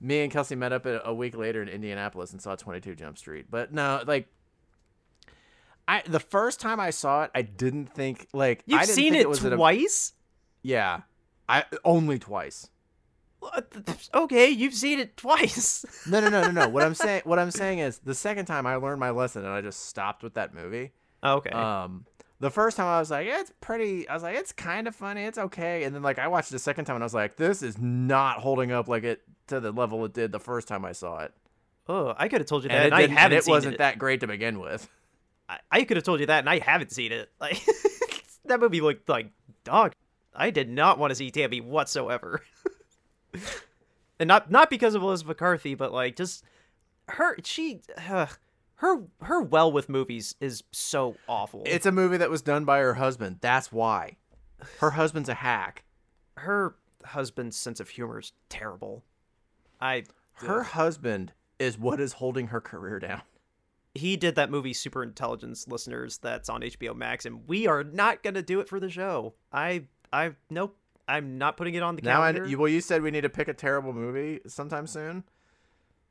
[0.00, 3.46] me and Kelsey met up a, week later in Indianapolis and saw 22 Jump Street.
[3.50, 4.28] But no, like
[5.86, 9.12] I the first time I saw it, I didn't think like you've I didn't seen
[9.12, 10.12] think it, was at a- twice?
[10.62, 11.02] yeah,
[11.48, 12.68] I only twice.
[14.12, 15.84] Okay, you've seen it twice.
[16.06, 16.68] No, no, no, no, no.
[16.68, 19.52] what I'm saying, what I'm saying is, the second time I learned my lesson and
[19.52, 20.92] I just stopped with that movie.
[21.24, 21.50] okay.
[21.50, 22.04] Um,
[22.40, 24.08] the first time I was like, it's pretty.
[24.08, 25.24] I was like, it's kind of funny.
[25.24, 25.84] It's okay.
[25.84, 27.78] And then like I watched it the second time and I was like, this is
[27.78, 31.20] not holding up like it to the level it did the first time I saw
[31.20, 31.32] it.
[31.88, 33.78] oh, I could have told you that, And and, I haven't it wasn't it.
[33.78, 34.88] that great to begin with.
[35.48, 37.28] I, I could have told you that, and I haven't seen it.
[37.40, 37.60] Like
[38.46, 39.30] that movie looked like
[39.64, 39.92] dog.
[40.34, 42.40] I did not want to see Tammy whatsoever,
[44.18, 46.44] and not not because of Elizabeth McCarthy, but like just
[47.08, 47.36] her.
[47.44, 48.26] She, uh,
[48.80, 51.62] her, her well with movies is so awful.
[51.66, 53.36] It's a movie that was done by her husband.
[53.40, 54.16] That's why.
[54.78, 55.84] Her husband's a hack.
[56.36, 59.04] her husband's sense of humor is terrible.
[59.80, 63.22] I Her husband is what is holding her career down.
[63.94, 68.22] he did that movie Super Intelligence listeners that's on HBO Max and we are not
[68.22, 69.34] going to do it for the show.
[69.52, 70.76] I I nope.
[71.08, 72.48] I'm not putting it on the Now I calendar.
[72.50, 75.24] you, well, you said we need to pick a terrible movie sometime soon.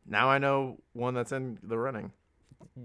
[0.05, 2.11] Now I know one that's in the running.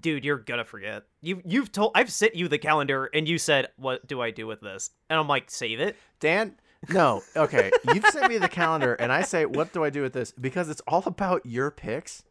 [0.00, 1.04] Dude, you're to forget.
[1.20, 4.46] You you've told I've sent you the calendar and you said, "What do I do
[4.46, 6.56] with this?" And I'm like, "Save it." Dan,
[6.88, 7.70] no, okay.
[7.94, 10.68] You've sent me the calendar, and I say, "What do I do with this?" Because
[10.68, 12.24] it's all about your picks.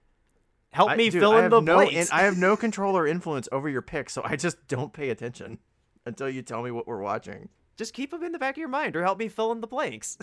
[0.71, 2.12] Help I- me dude, fill in the no, blanks.
[2.12, 5.60] I have no control or influence over your picks, so I just don't pay attention
[6.06, 7.49] until you tell me what we're watching.
[7.77, 9.67] Just keep them in the back of your mind or help me fill in the
[9.67, 10.17] blanks.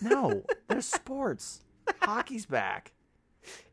[0.00, 1.62] No, there's sports.
[2.00, 2.92] Hockey's back.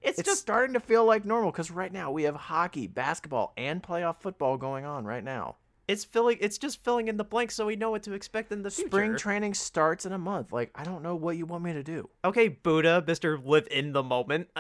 [0.02, 3.54] It's, It's just starting to feel like normal because right now we have hockey, basketball,
[3.58, 5.56] and playoff football going on right now.
[5.88, 8.62] it's filling it's just filling in the blanks so we know what to expect in
[8.64, 8.90] the future.
[8.90, 10.52] Spring training starts in a month.
[10.52, 12.10] Like, I don't know what you want me to do.
[12.24, 13.44] Okay, Buddha, Mr.
[13.44, 14.50] Live in the moment.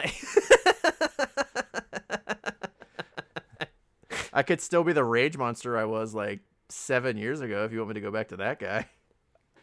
[4.33, 7.65] I could still be the rage monster I was like seven years ago.
[7.65, 8.85] If you want me to go back to that guy,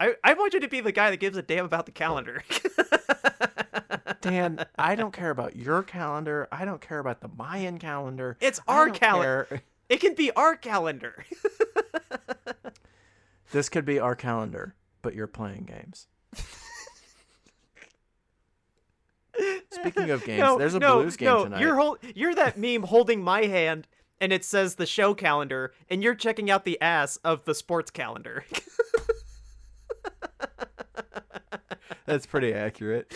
[0.01, 2.43] I, I want you to be the guy that gives a damn about the calendar.
[4.21, 6.49] Dan, I don't care about your calendar.
[6.51, 8.37] I don't care about the Mayan calendar.
[8.41, 9.47] It's I our calendar.
[9.49, 9.63] care.
[9.89, 11.25] It can be our calendar.
[13.53, 16.09] This could be our calendar, but you're playing games.
[19.71, 21.61] Speaking of games, no, there's a no, blues game no, tonight.
[21.61, 23.87] You're you're that meme holding my hand
[24.21, 27.91] and it says the show calendar and you're checking out the ass of the sports
[27.91, 28.45] calendar.
[32.07, 33.13] That's pretty accurate.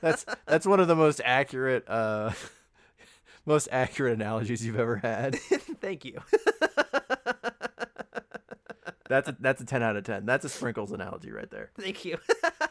[0.00, 2.32] That's that's one of the most accurate uh
[3.46, 5.36] most accurate analogies you've ever had.
[5.80, 6.20] Thank you.
[9.10, 10.24] That's a, that's a 10 out of 10.
[10.24, 11.72] That's a sprinkles analogy right there.
[11.76, 12.16] Thank you.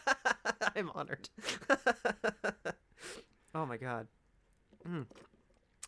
[0.75, 1.27] I'm honored.
[3.53, 4.07] oh my god.
[4.87, 5.05] Mm.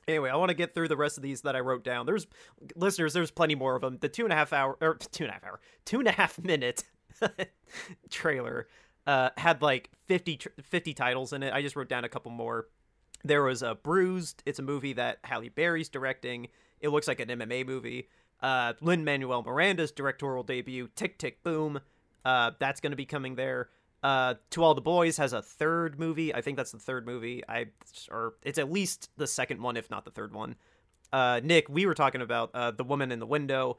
[0.09, 2.05] Anyway, I want to get through the rest of these that I wrote down.
[2.05, 2.27] There's
[2.75, 3.13] listeners.
[3.13, 3.97] There's plenty more of them.
[4.01, 6.11] The two and a half hour or two and a half hour, two and a
[6.11, 6.83] half minute
[8.09, 8.67] trailer
[9.07, 11.53] uh, had like 50, 50 titles in it.
[11.53, 12.67] I just wrote down a couple more.
[13.23, 14.43] There was a Bruised.
[14.45, 16.47] It's a movie that Halle Berry's directing.
[16.79, 18.09] It looks like an MMA movie.
[18.41, 21.79] Uh, Lin Manuel Miranda's directorial debut, Tick Tick Boom.
[22.25, 23.69] Uh, that's going to be coming there.
[24.03, 26.33] Uh, To All the Boys has a third movie.
[26.33, 27.43] I think that's the third movie.
[27.47, 27.67] I
[28.09, 30.55] or it's at least the second one, if not the third one.
[31.13, 33.77] Uh, Nick, we were talking about uh, The Woman in the Window.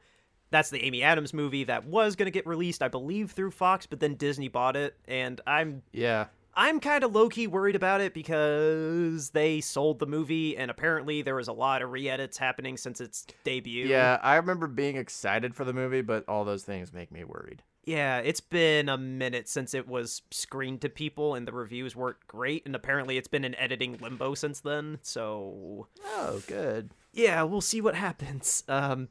[0.53, 3.87] That's the Amy Adams movie that was going to get released, I believe, through Fox,
[3.87, 6.27] but then Disney bought it, and I'm Yeah.
[6.55, 11.23] I'm kind of low key worried about it because they sold the movie, and apparently
[11.23, 13.87] there was a lot of re edits happening since its debut.
[13.87, 17.63] Yeah, I remember being excited for the movie, but all those things make me worried.
[17.85, 22.25] Yeah, it's been a minute since it was screened to people, and the reviews weren't
[22.27, 24.99] great, and apparently it's been in editing limbo since then.
[25.01, 26.91] So Oh, good.
[27.11, 28.63] yeah, we'll see what happens.
[28.67, 29.09] Um,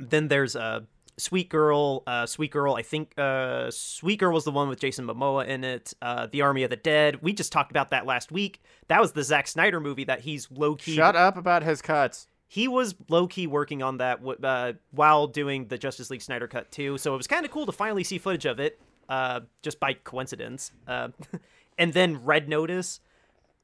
[0.00, 0.80] then there's uh,
[1.18, 2.02] Sweet Girl.
[2.06, 2.74] Uh, Sweet Girl.
[2.74, 5.92] I think uh, Sweet Girl was the one with Jason Momoa in it.
[6.00, 7.22] Uh, the Army of the Dead.
[7.22, 8.62] We just talked about that last week.
[8.86, 10.94] That was the Zack Snyder movie that he's low key.
[10.94, 12.28] Shut up about his cuts.
[12.46, 16.48] He was low key working on that w- uh, while doing the Justice League Snyder
[16.48, 16.96] cut too.
[16.96, 19.92] So it was kind of cool to finally see footage of it, uh, just by
[19.92, 20.72] coincidence.
[20.86, 21.08] Uh,
[21.78, 23.00] and then Red Notice.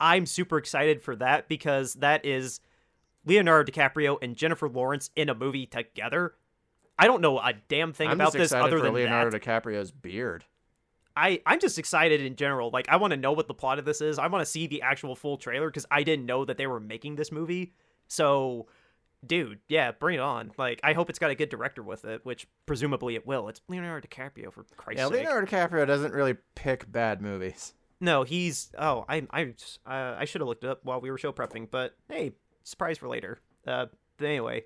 [0.01, 2.61] I'm super excited for that because that is
[3.27, 6.35] Leonardo DiCaprio and Jennifer Lawrence in a movie together.
[6.99, 9.43] I don't know a damn thing I'm about this other than Leonardo that.
[9.43, 10.45] DiCaprio's beard.
[11.17, 12.71] I I'm just excited in general.
[12.73, 14.19] Like I want to know what the plot of this is.
[14.19, 16.81] I want to see the actual full trailer because I didn't know that they were
[16.81, 17.73] making this movie.
[18.09, 18.67] So,
[19.25, 20.53] dude, yeah, bring it on.
[20.59, 23.49] Like I hope it's got a good director with it, which presumably it will.
[23.49, 25.19] It's Leonardo DiCaprio for Christ's Yeah, sake.
[25.19, 27.75] Leonardo DiCaprio doesn't really pick bad movies.
[28.01, 29.55] No, he's oh I I
[29.87, 32.33] uh, I should have looked it up while we were show prepping, but hey,
[32.65, 33.39] surprise for later.
[33.67, 33.87] Uh,
[34.19, 34.65] but anyway,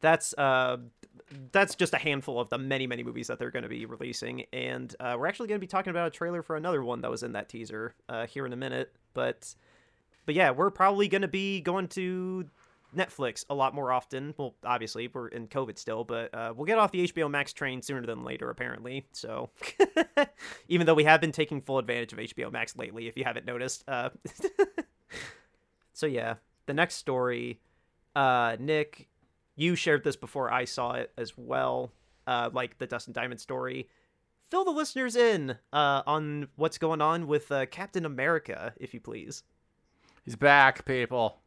[0.00, 0.78] that's uh
[1.52, 4.44] that's just a handful of the many many movies that they're going to be releasing,
[4.52, 7.10] and uh, we're actually going to be talking about a trailer for another one that
[7.10, 8.92] was in that teaser uh, here in a minute.
[9.14, 9.54] But
[10.26, 12.46] but yeah, we're probably going to be going to
[12.96, 14.34] Netflix a lot more often.
[14.36, 17.82] Well, obviously we're in COVID still, but uh, we'll get off the HBO Max train
[17.82, 19.06] sooner than later, apparently.
[19.12, 19.50] So,
[20.68, 23.46] even though we have been taking full advantage of HBO Max lately, if you haven't
[23.46, 23.84] noticed.
[23.86, 24.10] Uh,
[25.92, 26.34] so yeah,
[26.70, 27.58] the next story,
[28.14, 29.08] uh, Nick,
[29.56, 31.90] you shared this before I saw it as well,
[32.28, 33.88] uh, like the Dustin Diamond story.
[34.48, 39.00] Fill the listeners in uh, on what's going on with uh, Captain America, if you
[39.00, 39.42] please.
[40.24, 41.38] He's back, people.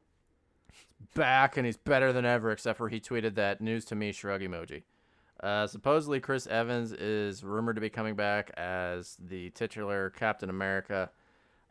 [1.15, 4.41] Back, and he's better than ever, except for he tweeted that news to me shrug
[4.41, 4.83] emoji.
[5.41, 11.11] Uh, supposedly, Chris Evans is rumored to be coming back as the titular Captain America,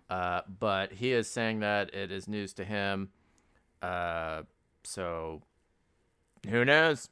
[0.08, 3.10] uh, but he is saying that it is news to him.
[3.82, 4.42] Uh,
[4.84, 5.42] so,
[6.48, 7.08] who knows?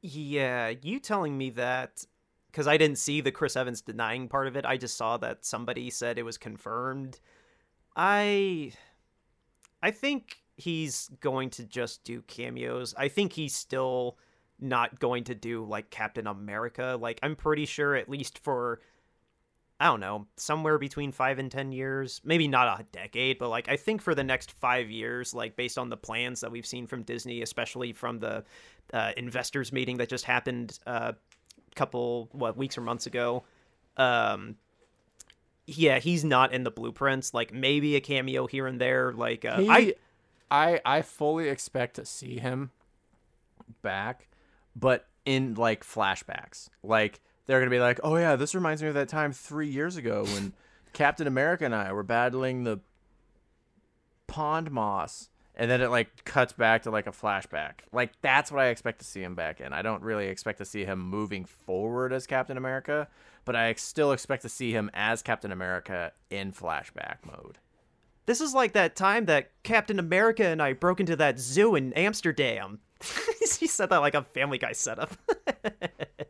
[0.00, 2.06] Yeah, you telling me that
[2.50, 4.64] because I didn't see the Chris Evans denying part of it.
[4.64, 7.20] I just saw that somebody said it was confirmed.
[7.96, 8.72] I
[9.82, 12.94] I think he's going to just do cameos.
[12.96, 14.18] I think he's still
[14.58, 16.98] not going to do like Captain America.
[17.00, 18.80] Like I'm pretty sure at least for
[19.80, 23.66] I don't know, somewhere between 5 and 10 years, maybe not a decade, but like
[23.68, 26.86] I think for the next 5 years like based on the plans that we've seen
[26.86, 28.44] from Disney, especially from the
[28.92, 33.42] uh, investors meeting that just happened uh, a couple what weeks or months ago.
[33.96, 34.56] Um,
[35.66, 37.32] yeah, he's not in the blueprints.
[37.32, 39.12] Like maybe a cameo here and there.
[39.12, 39.94] Like uh, He, I
[40.50, 42.70] I, I fully expect to see him
[43.82, 44.28] back,
[44.74, 46.68] but in like flashbacks.
[46.82, 49.96] Like they're gonna be like, "Oh yeah, this reminds me of that time three years
[49.96, 50.52] ago when
[50.92, 52.80] Captain America and I were battling the
[54.26, 57.80] pond moss." and then it like cuts back to like a flashback.
[57.92, 59.74] Like that's what I expect to see him back in.
[59.74, 63.08] I don't really expect to see him moving forward as Captain America,
[63.44, 67.58] but I still expect to see him as Captain America in flashback mode.
[68.24, 71.92] This is like that time that Captain America and I broke into that zoo in
[71.92, 72.78] Amsterdam.
[73.58, 75.10] he said that like a Family Guy setup.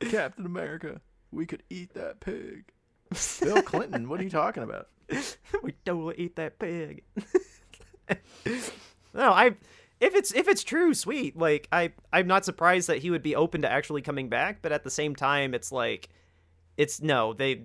[0.00, 2.64] Captain America, we could eat that pig.
[3.40, 4.88] Bill Clinton, what are you talking about?
[5.62, 7.02] we totally eat that pig.
[9.14, 9.56] no, I
[10.00, 11.36] if it's if it's true, sweet.
[11.36, 14.72] Like I I'm not surprised that he would be open to actually coming back, but
[14.72, 16.08] at the same time it's like
[16.76, 17.62] it's no, they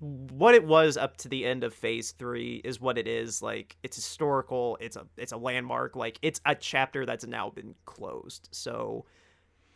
[0.00, 3.40] what it was up to the end of phase 3 is what it is.
[3.40, 7.74] Like it's historical, it's a it's a landmark, like it's a chapter that's now been
[7.86, 8.48] closed.
[8.50, 9.06] So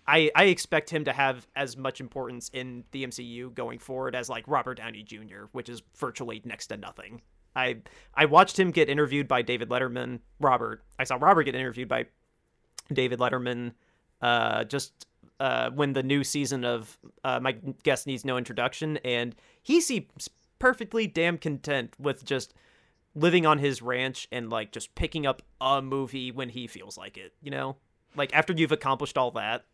[0.09, 4.29] I I expect him to have as much importance in the MCU going forward as
[4.29, 7.23] like Robert Downey Jr., which is virtually next to nothing.
[7.55, 7.79] I
[8.15, 10.21] I watched him get interviewed by David Letterman.
[10.41, 12.07] Robert, I saw Robert get interviewed by
[12.93, 13.73] David Letterman
[14.21, 15.07] uh, just
[15.41, 20.31] uh, when the new season of uh, My Guest Needs No Introduction, and he seems
[20.59, 22.55] perfectly damn content with just
[23.15, 27.17] living on his ranch and like just picking up a movie when he feels like
[27.17, 27.33] it.
[27.43, 27.77] You know,
[28.15, 29.65] like after you've accomplished all that.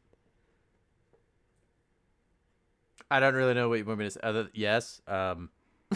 [3.13, 4.21] I don't really know what you want me to say.
[4.23, 5.51] Other yes, um,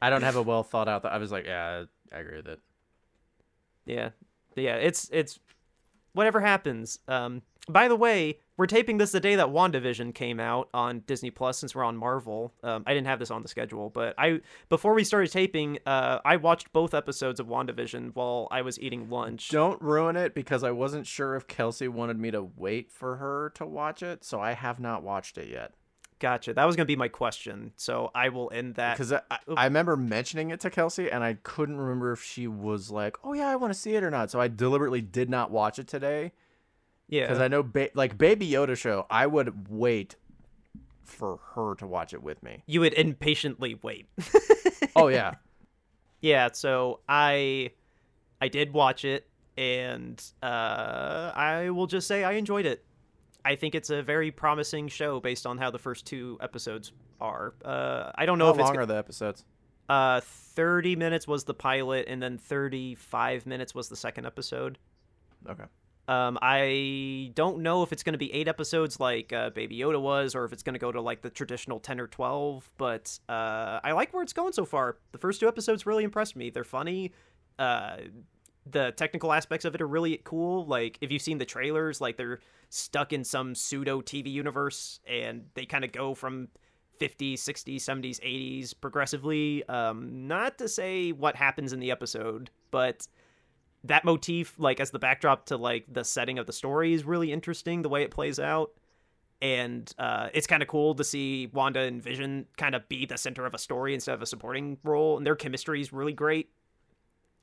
[0.00, 1.02] I don't have a well thought out.
[1.02, 2.60] Th- I was like, yeah, I agree with it.
[3.84, 4.10] Yeah,
[4.54, 4.76] yeah.
[4.76, 5.40] It's it's
[6.12, 7.00] whatever happens.
[7.08, 11.30] Um, by the way, we're taping this the day that WandaVision came out on Disney
[11.30, 12.52] Plus since we're on Marvel.
[12.62, 16.18] Um, I didn't have this on the schedule, but I before we started taping, uh,
[16.24, 19.50] I watched both episodes of WandaVision while I was eating lunch.
[19.50, 23.52] Don't ruin it because I wasn't sure if Kelsey wanted me to wait for her
[23.54, 25.72] to watch it, so I have not watched it yet.
[26.18, 26.52] Gotcha.
[26.52, 28.96] That was gonna be my question, so I will end that.
[28.96, 29.20] Because I,
[29.56, 33.34] I remember mentioning it to Kelsey, and I couldn't remember if she was like, "Oh
[33.34, 34.30] yeah, I want to see it" or not.
[34.30, 36.32] So I deliberately did not watch it today.
[37.08, 40.16] Yeah, because I know, ba- like Baby Yoda show, I would wait
[41.04, 42.62] for her to watch it with me.
[42.66, 44.06] You would impatiently wait.
[44.96, 45.34] oh yeah,
[46.20, 46.50] yeah.
[46.52, 47.70] So I,
[48.40, 52.84] I did watch it, and uh, I will just say I enjoyed it.
[53.44, 57.54] I think it's a very promising show based on how the first two episodes are.
[57.64, 59.44] Uh, I don't know how if long it's are the episodes.
[59.88, 64.76] Uh, thirty minutes was the pilot, and then thirty-five minutes was the second episode.
[65.48, 65.64] Okay.
[66.08, 70.00] Um, I don't know if it's going to be eight episodes like uh, Baby Yoda
[70.00, 72.68] was, or if it's going to go to like the traditional ten or twelve.
[72.78, 74.96] But uh, I like where it's going so far.
[75.12, 76.48] The first two episodes really impressed me.
[76.48, 77.12] They're funny.
[77.58, 77.98] Uh,
[78.70, 80.66] the technical aspects of it are really cool.
[80.66, 82.40] Like if you've seen the trailers, like they're
[82.70, 86.48] stuck in some pseudo TV universe, and they kind of go from
[86.98, 89.66] 50s, 60s, 70s, 80s progressively.
[89.68, 93.06] Um, not to say what happens in the episode, but
[93.84, 97.32] that motif like as the backdrop to like the setting of the story is really
[97.32, 98.72] interesting the way it plays out.
[99.40, 103.16] And uh, it's kind of cool to see wanda and vision kind of be the
[103.16, 106.50] center of a story instead of a supporting role and their chemistry is really great.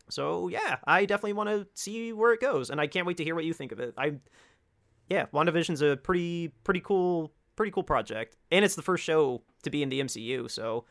[0.09, 3.23] So yeah i definitely want to see where it goes and i can't wait to
[3.23, 3.93] hear what you think of it.
[3.97, 4.17] I
[5.09, 9.69] yeah wandavision's a pretty pretty cool pretty cool project and it's the first show to
[9.69, 10.85] be in the mcu so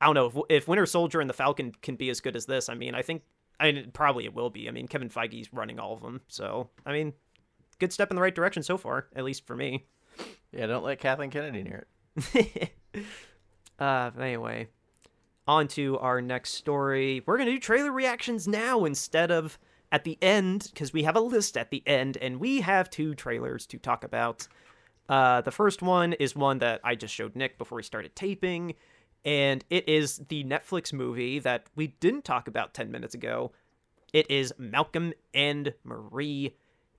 [0.00, 2.46] i don't know if, if winter soldier and the falcon can be as good as
[2.46, 3.22] this i mean i think
[3.62, 4.68] I mean, probably it will be.
[4.68, 7.12] I mean, Kevin Feige's running all of them, so I mean,
[7.78, 9.86] good step in the right direction so far, at least for me.
[10.50, 12.72] Yeah, don't let Kathleen Kennedy near it.
[13.78, 14.68] uh, anyway,
[15.46, 17.22] on to our next story.
[17.24, 19.58] We're gonna do trailer reactions now instead of
[19.92, 23.14] at the end because we have a list at the end, and we have two
[23.14, 24.48] trailers to talk about.
[25.08, 28.74] Uh, the first one is one that I just showed Nick before we started taping
[29.24, 33.52] and it is the Netflix movie that we didn't talk about 10 minutes ago.
[34.12, 36.56] It is Malcolm and Marie.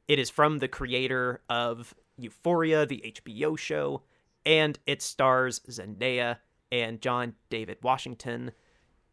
[0.08, 4.02] It is from the creator of Euphoria, the HBO show,
[4.46, 6.38] and it stars Zendaya
[6.72, 8.52] and John David Washington.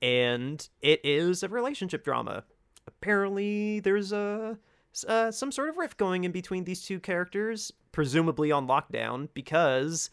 [0.01, 2.45] And it is a relationship drama.
[2.87, 4.59] Apparently, there's a
[5.07, 10.11] uh, some sort of rift going in between these two characters, presumably on lockdown, because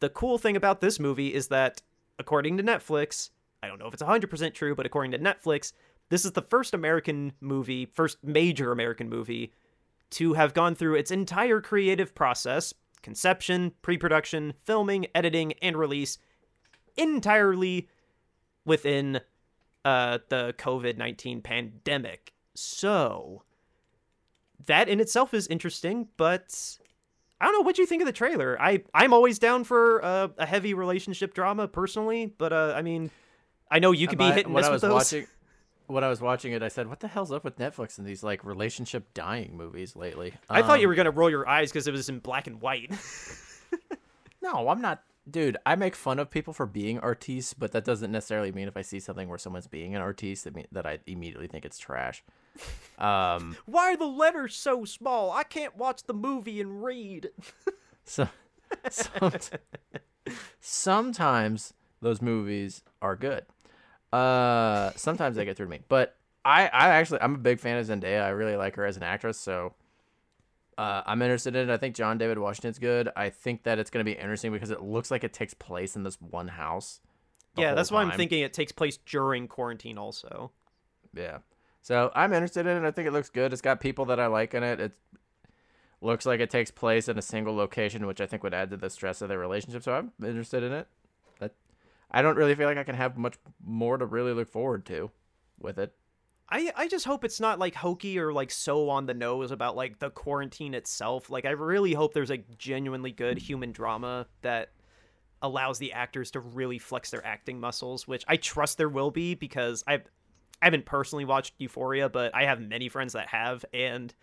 [0.00, 1.82] the cool thing about this movie is that
[2.22, 3.30] according to Netflix,
[3.62, 5.72] I don't know if it's 100% true, but according to Netflix,
[6.08, 9.52] this is the first American movie, first major American movie
[10.10, 16.18] to have gone through its entire creative process conception, pre production, filming, editing, and release
[16.96, 17.88] entirely
[18.64, 19.20] within
[19.84, 22.32] uh, the COVID 19 pandemic.
[22.54, 23.42] So,
[24.66, 26.78] that in itself is interesting, but
[27.42, 28.56] I don't know what you think of the trailer.
[28.60, 33.10] I I'm always down for uh, a heavy relationship drama personally, but uh, I mean,
[33.68, 34.92] I know you could be hit and miss with those.
[34.92, 35.26] Watching,
[35.88, 38.22] when I was watching it, I said, "What the hell's up with Netflix and these
[38.22, 41.88] like relationship dying movies lately?" I thought you Um, were gonna roll your eyes because
[41.88, 42.92] it was in black and white.
[44.42, 45.02] No, I'm not.
[45.30, 48.76] Dude, I make fun of people for being artistes, but that doesn't necessarily mean if
[48.76, 51.78] I see something where someone's being an artiste that mean, that I immediately think it's
[51.78, 52.24] trash.
[52.98, 55.30] Um, Why are the letters so small?
[55.30, 57.30] I can't watch the movie and read.
[58.04, 58.28] so
[58.90, 59.32] some,
[60.60, 63.46] sometimes those movies are good.
[64.12, 67.78] Uh, sometimes they get through to me, but I, I actually, I'm a big fan
[67.78, 68.24] of Zendaya.
[68.24, 69.72] I really like her as an actress, so
[70.78, 71.72] uh, I'm interested in it.
[71.72, 73.10] I think John David Washington's good.
[73.16, 75.96] I think that it's going to be interesting because it looks like it takes place
[75.96, 77.00] in this one house.
[77.56, 79.98] yeah, that's why I'm thinking it takes place during quarantine.
[79.98, 80.50] Also,
[81.14, 81.38] Yeah.
[81.82, 82.86] So I'm interested in it.
[82.86, 83.52] I think it looks good.
[83.52, 84.78] It's got people that I like in it.
[84.78, 84.92] It
[86.00, 88.76] looks like it takes place in a single location, which I think would add to
[88.76, 89.82] the stress of their relationship.
[89.82, 90.86] So I'm interested in it.
[91.40, 91.54] That
[92.10, 95.10] I don't really feel like I can have much more to really look forward to
[95.58, 95.92] with it.
[96.52, 99.74] I I just hope it's not like hokey or like so on the nose about
[99.74, 101.30] like the quarantine itself.
[101.30, 104.70] Like I really hope there's a genuinely good human drama that
[105.40, 109.34] allows the actors to really flex their acting muscles, which I trust there will be
[109.34, 110.02] because I've
[110.60, 114.14] I haven't personally watched Euphoria, but I have many friends that have and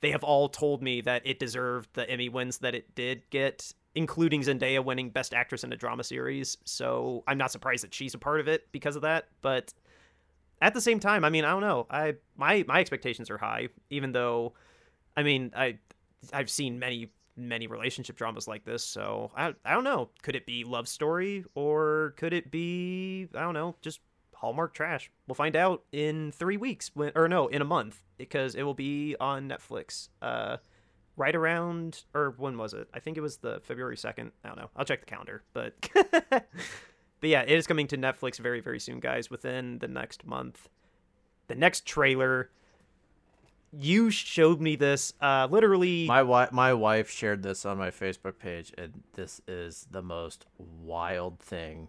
[0.00, 3.72] they have all told me that it deserved the Emmy wins that it did get,
[3.96, 6.58] including Zendaya winning Best Actress in a Drama Series.
[6.64, 9.26] So I'm not surprised that she's a part of it because of that.
[9.42, 9.72] But
[10.62, 11.86] at the same time, I mean, I don't know.
[11.90, 14.54] I my my expectations are high, even though,
[15.16, 15.78] I mean, I
[16.32, 18.84] I've seen many many relationship dramas like this.
[18.84, 20.10] So I I don't know.
[20.22, 24.00] Could it be love story or could it be I don't know just
[24.34, 25.10] Hallmark trash?
[25.26, 28.74] We'll find out in three weeks, when, or no, in a month, because it will
[28.74, 30.08] be on Netflix.
[30.22, 30.58] Uh,
[31.16, 32.88] right around or when was it?
[32.94, 34.32] I think it was the February second.
[34.44, 34.70] I don't know.
[34.76, 35.74] I'll check the calendar, but
[37.22, 39.30] but yeah, it is coming to Netflix very very soon, guys.
[39.30, 40.68] Within the next month.
[41.48, 42.50] The next trailer.
[43.78, 45.14] You showed me this.
[45.18, 46.06] Uh, literally.
[46.06, 50.44] My wife, my wife shared this on my Facebook page, and this is the most
[50.58, 51.88] wild thing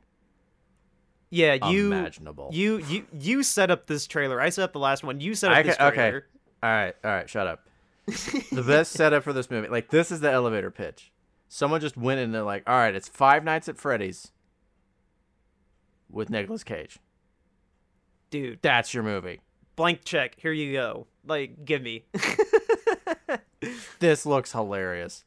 [1.34, 1.88] yeah, you.
[1.88, 2.50] imaginable.
[2.54, 4.40] You you you set up this trailer.
[4.40, 5.20] I set up the last one.
[5.20, 6.12] You set up I this ca- okay.
[6.12, 7.68] All right, all right, shut up.
[8.06, 11.12] the best setup for this movie, like this is the elevator pitch.
[11.50, 14.32] Someone just went in there like, all right, it's Five Nights at Freddy's
[16.14, 17.00] with Nicolas Cage.
[18.30, 19.42] Dude, That's your movie.
[19.76, 20.36] blank check.
[20.38, 21.08] Here you go.
[21.26, 22.06] Like, give me.
[24.00, 25.24] This looks hilarious.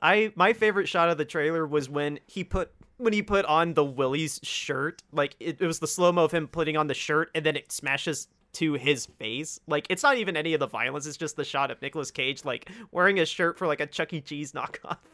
[0.00, 3.74] I my favorite shot of the trailer was when he put when he put on
[3.74, 5.02] the Willy's shirt.
[5.10, 7.56] Like it, it was the slow mo of him putting on the shirt, and then
[7.56, 9.58] it smashes to his face.
[9.66, 11.04] Like it's not even any of the violence.
[11.06, 14.12] It's just the shot of Nicolas Cage like wearing a shirt for like a Chuck
[14.12, 14.20] E.
[14.20, 14.98] Cheese knockoff.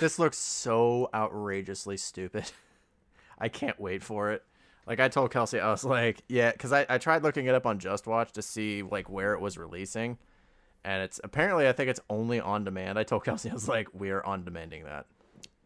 [0.00, 2.50] This looks so outrageously stupid.
[3.38, 4.42] I can't wait for it.
[4.86, 7.66] Like I told Kelsey, I was like, yeah, because I, I tried looking it up
[7.66, 10.18] on Just Watch to see like where it was releasing,
[10.84, 12.98] and it's apparently I think it's only on demand.
[12.98, 15.06] I told Kelsey, I was like, we are on demanding that.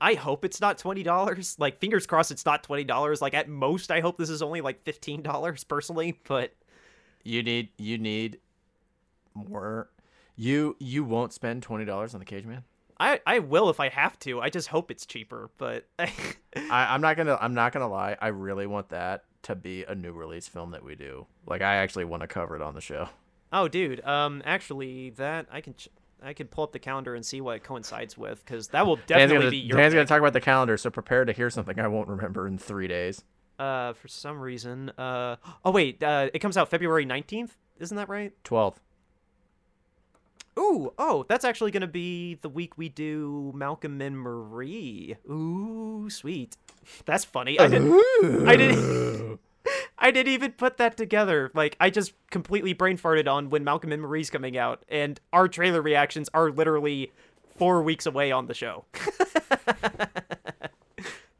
[0.01, 1.57] I hope it's not twenty dollars.
[1.59, 3.21] Like fingers crossed, it's not twenty dollars.
[3.21, 6.21] Like at most, I hope this is only like fifteen dollars personally.
[6.29, 6.55] But
[7.25, 8.39] You need you need
[9.35, 9.91] more.
[10.37, 12.63] You you won't spend twenty dollars on the Cage Man.
[13.01, 14.41] I I will if I have to.
[14.41, 15.51] I just hope it's cheaper.
[15.59, 16.09] But I,
[16.71, 18.17] I'm not gonna I'm not gonna lie.
[18.21, 21.27] I really want that to be a new release film that we do.
[21.47, 23.09] Like I actually want to cover it on the show.
[23.53, 25.75] oh, dude, um, actually, that I can.
[25.75, 25.89] Ch-
[26.21, 28.99] I can pull up the calendar and see what it coincides with, because that will
[29.07, 29.77] definitely gonna, be your.
[29.77, 32.59] Dan's gonna talk about the calendar, so prepare to hear something I won't remember in
[32.59, 33.23] three days.
[33.57, 37.57] Uh, for some reason, uh, oh wait, uh, it comes out February nineteenth.
[37.79, 38.33] Isn't that right?
[38.43, 38.81] Twelve.
[40.59, 45.17] Ooh, oh, that's actually gonna be the week we do Malcolm and Marie.
[45.31, 46.57] Ooh, sweet.
[47.05, 47.59] That's funny.
[47.59, 48.49] I didn't.
[48.49, 49.41] I didn't.
[49.99, 51.51] I didn't even put that together.
[51.55, 55.49] Like, I just completely brain farted on when Malcolm and Marie's coming out, and our
[55.49, 57.13] trailer reactions are literally
[57.57, 58.85] four weeks away on the show.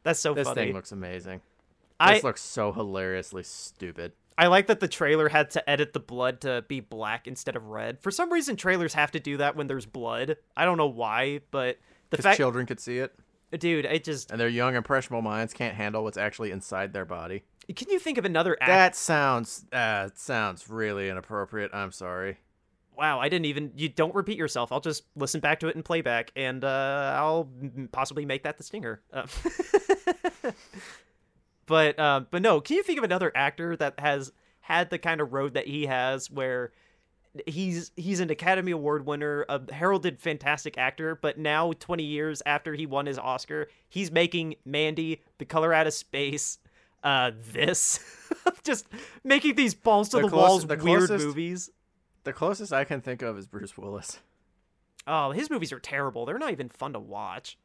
[0.03, 0.55] That's so This funny.
[0.55, 1.41] This thing looks amazing.
[1.99, 4.13] I This looks so hilariously stupid.
[4.39, 7.65] I like that the trailer had to edit the blood to be black instead of
[7.65, 7.99] red.
[7.99, 10.37] For some reason, trailers have to do that when there's blood.
[10.55, 11.77] I don't know why, but
[12.09, 13.13] the fact, children could see it,
[13.59, 14.31] dude, it just.
[14.31, 17.43] and their young impressionable minds can't handle what's actually inside their body.
[17.75, 18.69] Can you think of another act?
[18.69, 21.71] That sounds uh, sounds really inappropriate.
[21.73, 22.37] I'm sorry.
[22.97, 23.73] wow, I didn't even.
[23.75, 24.71] You don't repeat yourself.
[24.71, 27.49] I'll just listen back to it in playback, and uh, I'll
[27.91, 29.01] possibly make that the stinger.
[29.11, 29.27] Uh,
[31.69, 35.21] but uh, but no, can you think of another actor that has had the kind
[35.21, 36.73] of road that he has, where
[37.47, 42.73] he's he's an Academy Award winner, a heralded fantastic actor, but now 20 years after
[42.73, 46.57] he won his Oscar, he's making Mandy, The Color Out of Space,
[47.03, 47.99] uh, this,
[48.63, 48.87] just
[49.23, 51.69] making these balls to The the, close- walls the weird closest- movies.
[52.25, 54.19] The closest I can think of is Bruce Willis.
[55.07, 56.25] Oh, his movies are terrible.
[56.25, 57.57] They're not even fun to watch.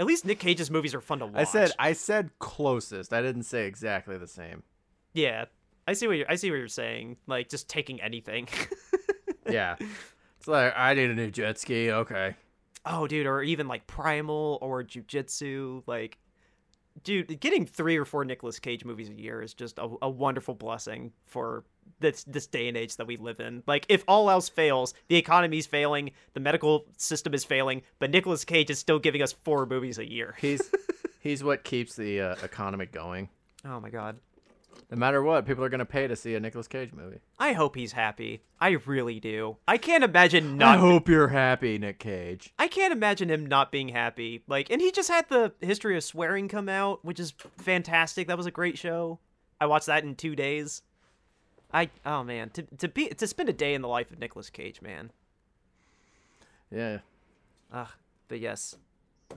[0.00, 1.36] At least Nick Cage's movies are fun to watch.
[1.36, 3.12] I said I said closest.
[3.12, 4.62] I didn't say exactly the same.
[5.12, 5.44] yeah.
[5.86, 6.26] I see what you're.
[6.30, 7.18] I see what you're saying.
[7.26, 8.48] Like just taking anything.
[9.48, 9.76] Yeah.
[10.38, 11.90] It's like I need a new jet ski.
[11.90, 12.34] Okay.
[12.86, 15.82] oh, dude, or even like Primal or Jiu Jitsu.
[15.86, 16.18] Like,
[17.02, 20.54] dude, getting three or four Nicolas Cage movies a year is just a, a wonderful
[20.54, 21.64] blessing for
[21.98, 23.62] this this day and age that we live in.
[23.66, 28.44] Like, if all else fails, the economy's failing, the medical system is failing, but Nicolas
[28.44, 30.36] Cage is still giving us four movies a year.
[30.40, 30.70] He's
[31.20, 33.28] he's what keeps the uh, economy going.
[33.64, 34.18] Oh my god.
[34.90, 37.20] No matter what, people are gonna pay to see a Nicolas Cage movie.
[37.38, 38.42] I hope he's happy.
[38.60, 39.56] I really do.
[39.68, 40.78] I can't imagine not.
[40.78, 42.52] I hope you're happy, Nick Cage.
[42.58, 44.42] I can't imagine him not being happy.
[44.48, 48.26] Like, and he just had the history of swearing come out, which is fantastic.
[48.26, 49.20] That was a great show.
[49.60, 50.82] I watched that in two days.
[51.72, 54.50] I oh man, to to be to spend a day in the life of Nicolas
[54.50, 55.12] Cage, man.
[56.70, 56.98] Yeah.
[57.72, 57.88] Ugh.
[58.28, 58.76] But yes.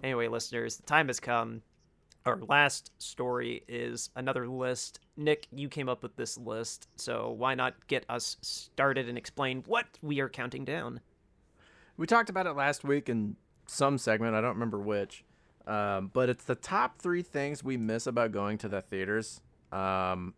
[0.03, 1.61] Anyway, listeners, the time has come.
[2.25, 4.99] Our last story is another list.
[5.17, 9.63] Nick, you came up with this list, so why not get us started and explain
[9.67, 11.01] what we are counting down?
[11.97, 13.36] We talked about it last week in
[13.67, 14.36] some segment.
[14.36, 15.23] I don't remember which.
[15.67, 19.41] Um, but it's the top three things we miss about going to the theaters.
[19.71, 20.34] Um,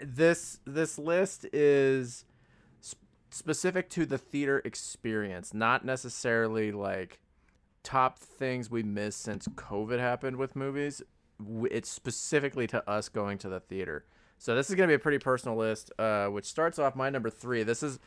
[0.00, 2.24] this this list is
[2.80, 7.20] sp- specific to the theater experience, not necessarily like
[7.82, 11.02] top things we missed since COVID happened with movies.
[11.70, 14.04] It's specifically to us going to the theater.
[14.38, 17.30] So this is gonna be a pretty personal list, uh, which starts off my number
[17.30, 17.62] three.
[17.62, 17.98] This is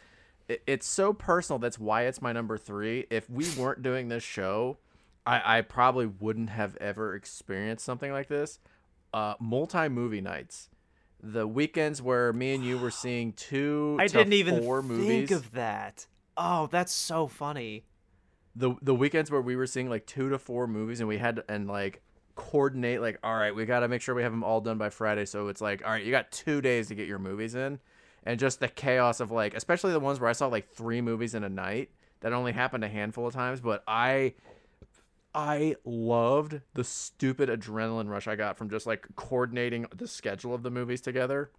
[0.48, 1.60] it- it's so personal.
[1.60, 3.06] That's why it's my number three.
[3.12, 4.80] If we weren't doing this show,
[5.26, 8.60] I, I probably wouldn't have ever experienced something like this.
[9.14, 10.70] Uh, multi movie nights,
[11.22, 15.32] the weekends where me and you were seeing two, I didn't even four think movies.
[15.32, 16.06] of that.
[16.38, 17.84] Oh, that's so funny.
[18.56, 21.38] the the weekends where we were seeing like two to four movies, and we had
[21.38, 22.02] to, and like
[22.36, 23.02] coordinate.
[23.02, 25.26] Like, all right, we got to make sure we have them all done by Friday.
[25.26, 27.80] So it's like, all right, you got two days to get your movies in,
[28.24, 31.36] and just the chaos of like, especially the ones where I saw like three movies
[31.36, 31.90] in a night.
[32.22, 34.34] That only happened a handful of times, but I
[35.34, 40.64] I loved the stupid adrenaline rush I got from just like coordinating the schedule of
[40.64, 41.52] the movies together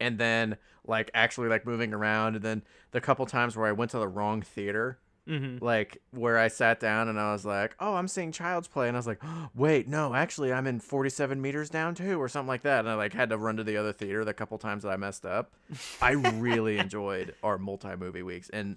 [0.00, 0.56] and then
[0.86, 2.62] like actually like moving around and then
[2.92, 5.64] the couple times where I went to the wrong theater Mm-hmm.
[5.64, 8.96] like where I sat down and I was like, "Oh, I'm seeing Child's Play," and
[8.96, 12.46] I was like, oh, "Wait, no, actually, I'm in 47 meters down too, or something
[12.46, 14.84] like that." And I like had to run to the other theater the couple times
[14.84, 15.52] that I messed up.
[16.00, 18.76] I really enjoyed our multi movie weeks, and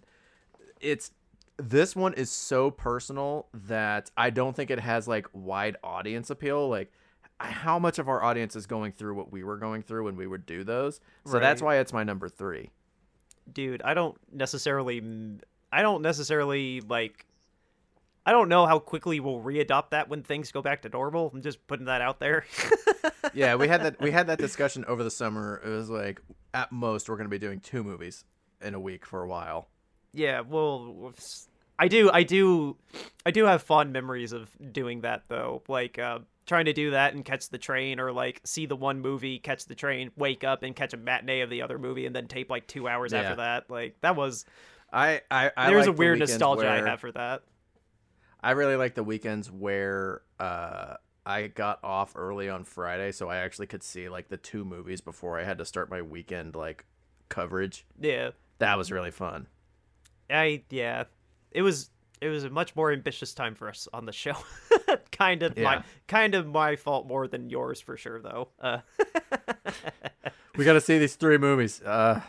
[0.81, 1.11] it's
[1.59, 6.69] this one is so personal that I don't think it has like wide audience appeal.
[6.69, 6.91] Like,
[7.39, 10.27] how much of our audience is going through what we were going through when we
[10.27, 10.99] would do those?
[11.25, 12.71] So that's why it's my number three.
[13.51, 15.01] Dude, I don't necessarily.
[15.71, 17.25] I don't necessarily like.
[18.25, 21.31] I don't know how quickly we'll readopt that when things go back to normal.
[21.33, 22.45] I'm just putting that out there.
[23.33, 25.61] yeah, we had that we had that discussion over the summer.
[25.65, 26.21] It was like
[26.53, 28.23] at most we're going to be doing two movies
[28.61, 29.69] in a week for a while.
[30.13, 31.13] yeah, well,
[31.81, 32.75] I do, I do,
[33.25, 35.63] I do have fond memories of doing that though.
[35.67, 38.99] Like uh, trying to do that and catch the train, or like see the one
[38.99, 42.13] movie, catch the train, wake up and catch a matinee of the other movie, and
[42.15, 43.21] then tape like two hours Yeah.
[43.21, 43.69] after that.
[43.69, 44.45] Like that was
[44.91, 47.43] I I, I there's a the weird weekends nostalgia where- I have for that.
[48.41, 53.37] I really like the weekends where uh I got off early on Friday, so I
[53.37, 56.85] actually could see like the two movies before I had to start my weekend like
[57.29, 57.85] coverage.
[57.99, 59.47] Yeah, That was really fun.
[60.29, 61.03] I yeah,
[61.51, 61.89] it was
[62.21, 64.35] it was a much more ambitious time for us on the show.
[65.11, 68.49] kind of my kind of my fault more than yours for sure though.
[68.59, 68.79] Uh,
[70.59, 71.81] We got to see these three movies.
[71.81, 72.21] Uh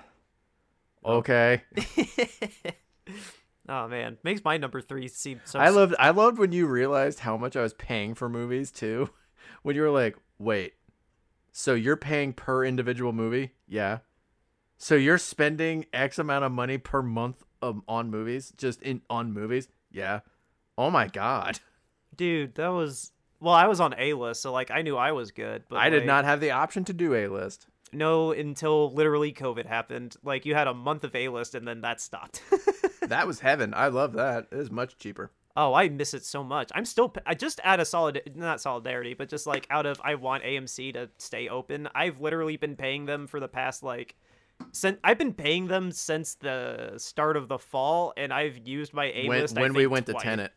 [1.05, 1.62] okay.
[3.68, 5.59] oh man, makes my number three seem so.
[5.59, 9.11] I loved I loved when you realized how much I was paying for movies too.
[9.62, 10.75] When you were like, "Wait.
[11.51, 13.99] So you're paying per individual movie?" Yeah.
[14.79, 19.32] So you're spending X amount of money per month um, on movies, just in on
[19.32, 19.68] movies?
[19.90, 20.20] Yeah.
[20.78, 21.61] Oh my god.
[22.16, 22.54] dude.
[22.54, 25.64] That was well, I was on a list, so like I knew I was good,
[25.68, 27.66] but I did not have the option to do a list.
[27.92, 30.16] No, until literally COVID happened.
[30.22, 32.42] Like you had a month of a list, and then that stopped.
[33.11, 33.74] That was heaven.
[33.74, 34.46] I love that.
[34.52, 35.32] It is much cheaper.
[35.56, 36.70] Oh, I miss it so much.
[36.74, 40.14] I'm still I just out of solid not solidarity, but just like out of I
[40.14, 41.88] want AMC to stay open.
[41.92, 44.14] I've literally been paying them for the past like
[44.72, 49.06] since I've been paying them since the start of the fall, and I've used my
[49.06, 50.52] A When list when we went to Tenet,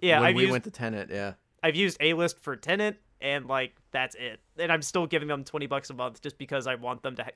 [0.00, 1.34] Yeah, when I've we used went to Tenet, yeah.
[1.62, 4.40] I've used A list for Tenet, and like that's it.
[4.58, 7.24] And I'm still giving them 20 bucks a month just because I want them to
[7.24, 7.30] ha-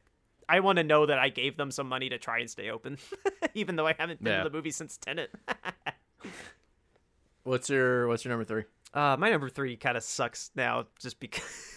[0.49, 2.99] I want to know that I gave them some money to try and stay open,
[3.55, 4.43] even though I haven't been Yeah.
[4.45, 5.31] to the movie since Tenet.
[7.45, 8.65] What's your What's your number three?
[8.95, 11.43] Uh, my number three kind of sucks now, just because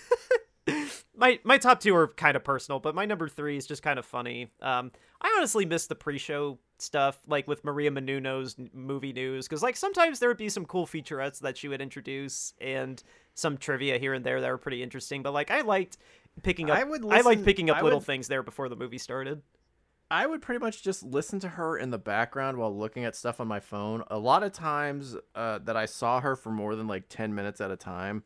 [1.18, 4.00] my my top two are kind of personal, but my number three is just kind
[4.00, 4.52] of funny.
[4.62, 4.92] Um,
[5.22, 10.20] I honestly miss the pre-show stuff, like with Maria Menounos movie news, because like sometimes
[10.20, 13.02] there would be some cool featurettes that she would introduce and
[13.34, 15.24] some trivia here and there that were pretty interesting.
[15.24, 15.98] But like I liked
[16.44, 18.76] picking up, I would I liked picking up I little would- things there before the
[18.76, 19.42] movie started.
[20.12, 23.42] I would pretty much just listen to her in the background while looking at stuff
[23.42, 24.04] on my phone.
[24.12, 27.60] A lot of times uh, that I saw her for more than like 10 minutes
[27.60, 28.24] at a time,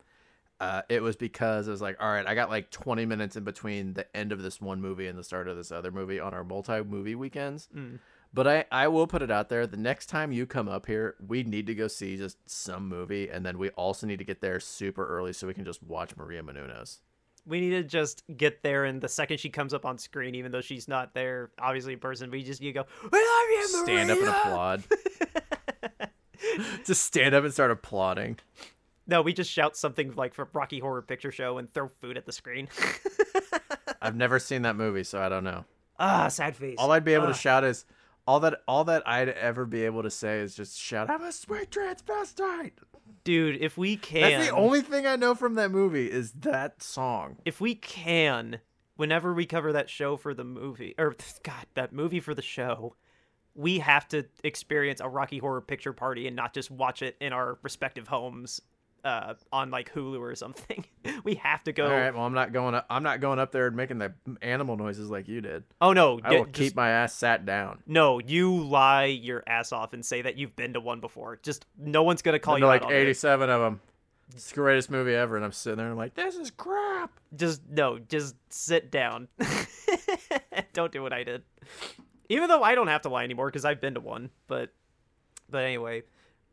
[0.59, 3.43] uh, it was because it was like, all right, I got like 20 minutes in
[3.43, 6.33] between the end of this one movie and the start of this other movie on
[6.33, 7.69] our multi movie weekends.
[7.75, 7.99] Mm.
[8.33, 9.65] But I, I will put it out there.
[9.65, 13.29] The next time you come up here, we need to go see just some movie.
[13.29, 16.15] And then we also need to get there super early so we can just watch
[16.15, 16.99] Maria Menounos.
[17.47, 20.51] We need to just get there, and the second she comes up on screen, even
[20.51, 22.85] though she's not there, obviously in person, we just need to go.
[23.11, 24.83] You, Stand up and applaud.
[26.85, 28.37] just stand up and start applauding.
[29.09, 32.25] No, we just shout something like from Rocky Horror Picture Show and throw food at
[32.25, 32.67] the screen.
[34.01, 35.65] I've never seen that movie, so I don't know.
[35.99, 36.75] ah, sad face.
[36.77, 37.29] All I'd be able Ah.
[37.29, 37.85] to shout is
[38.27, 41.31] all that all that I'd ever be able to say is just shout, "I'm a
[41.31, 42.73] sweet transvestite."
[43.23, 46.81] Dude, if we can, That's the only thing I know from that movie is that
[46.83, 47.37] song.
[47.43, 48.59] if we can,
[48.95, 52.95] whenever we cover that show for the movie, or God, that movie for the show,
[53.55, 57.33] we have to experience a Rocky Horror Picture Party and not just watch it in
[57.33, 58.61] our respective homes,
[59.03, 60.85] uh, on like Hulu or something.
[61.23, 61.85] we have to go.
[61.85, 62.85] All right, well, I'm not going up.
[62.89, 65.63] I'm not going up there and making the animal noises like you did.
[65.81, 67.83] Oh no, I will just- keep my ass sat down.
[67.87, 71.39] No, you lie your ass off and say that you've been to one before.
[71.41, 72.95] Just no one's gonna call you out like on it.
[72.95, 73.81] 87 of them.
[74.35, 77.19] It's the greatest movie ever, and I'm sitting there and I'm like, this is crap.
[77.35, 79.27] Just no, just sit down.
[80.73, 81.43] don't do what I did.
[82.29, 84.29] Even though I don't have to lie anymore because I've been to one.
[84.47, 84.71] But
[85.49, 86.03] but anyway,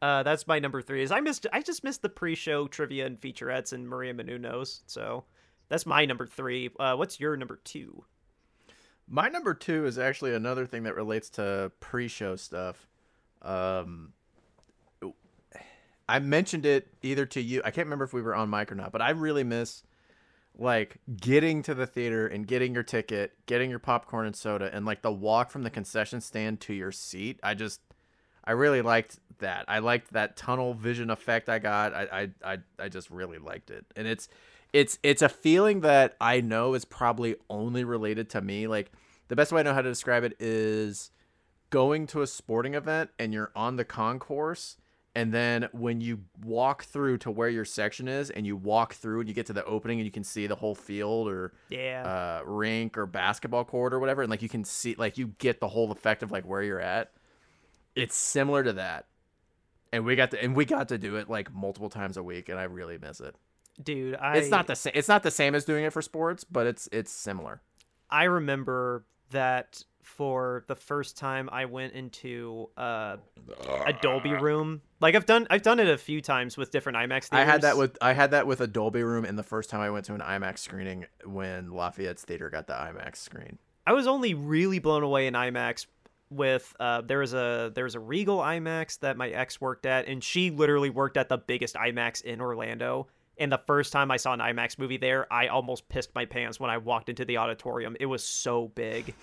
[0.02, 1.02] uh, that's my number three.
[1.02, 4.80] Is I missed I just missed the pre-show trivia and featurettes and Maria Menounos.
[4.86, 5.24] So
[5.68, 6.70] that's my number three.
[6.78, 8.04] Uh, what's your number two?
[9.08, 12.88] My number two is actually another thing that relates to pre-show stuff.
[13.42, 14.12] Um,
[16.08, 17.62] I mentioned it either to you.
[17.64, 19.82] I can't remember if we were on mic or not, but I really miss
[20.58, 24.86] like getting to the theater and getting your ticket, getting your popcorn and soda, and
[24.86, 27.38] like the walk from the concession stand to your seat.
[27.42, 27.80] I just,
[28.46, 29.64] I really liked that.
[29.68, 31.92] I liked that tunnel vision effect I got.
[31.94, 34.28] I, I, I, I just really liked it, and it's,
[34.72, 38.66] it's, it's a feeling that I know is probably only related to me.
[38.66, 38.92] Like
[39.28, 41.10] the best way I know how to describe it is
[41.70, 44.76] going to a sporting event and you're on the concourse
[45.16, 49.18] and then when you walk through to where your section is and you walk through
[49.20, 52.38] and you get to the opening and you can see the whole field or Yeah.
[52.42, 55.58] uh, rink or basketball court or whatever and like you can see like you get
[55.58, 57.12] the whole effect of like where you're at
[57.96, 59.06] it's similar to that
[59.92, 62.48] and we got to and we got to do it like multiple times a week
[62.48, 63.34] and i really miss it
[63.82, 66.44] Dude, I it's not the same it's not the same as doing it for sports
[66.44, 67.60] but it's it's similar
[68.10, 73.16] I remember that for the first time I went into uh,
[73.86, 74.82] a Dolby room.
[75.00, 77.28] Like I've done, I've done it a few times with different IMAX.
[77.28, 77.32] Theaters.
[77.32, 79.80] I had that with I had that with a Dolby room in the first time
[79.80, 83.58] I went to an IMAX screening when Lafayette's theater got the IMAX screen.
[83.86, 85.86] I was only really blown away in IMAX
[86.30, 90.06] with uh, there was a there was a Regal IMAX that my ex worked at,
[90.06, 93.08] and she literally worked at the biggest IMAX in Orlando.
[93.38, 96.58] And the first time I saw an IMAX movie there, I almost pissed my pants
[96.58, 97.96] when I walked into the auditorium.
[98.00, 99.14] It was so big.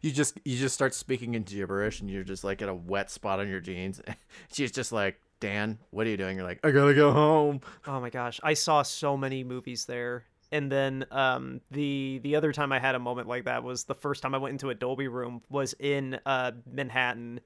[0.00, 3.10] You just you just start speaking in gibberish and you're just like at a wet
[3.10, 4.00] spot on your jeans.
[4.52, 6.36] She's just like, Dan, what are you doing?
[6.36, 7.60] You're like, I gotta go home.
[7.86, 10.24] Oh my gosh, I saw so many movies there.
[10.52, 13.94] And then um, the the other time I had a moment like that was the
[13.94, 17.40] first time I went into a Dolby room was in uh, Manhattan,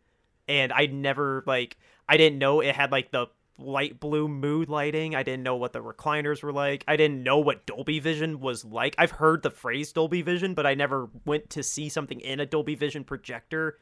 [0.49, 1.77] and I never like
[2.09, 3.29] I didn't know it had like the
[3.59, 5.15] light blue mood lighting.
[5.15, 6.85] I didn't know what the recliners were like.
[6.89, 8.97] I didn't know what Dolby Vision was like.
[8.99, 12.47] I've heard the phrase Dolby Vision, but I never went to see something in a
[12.47, 13.79] Dolby Vision projector.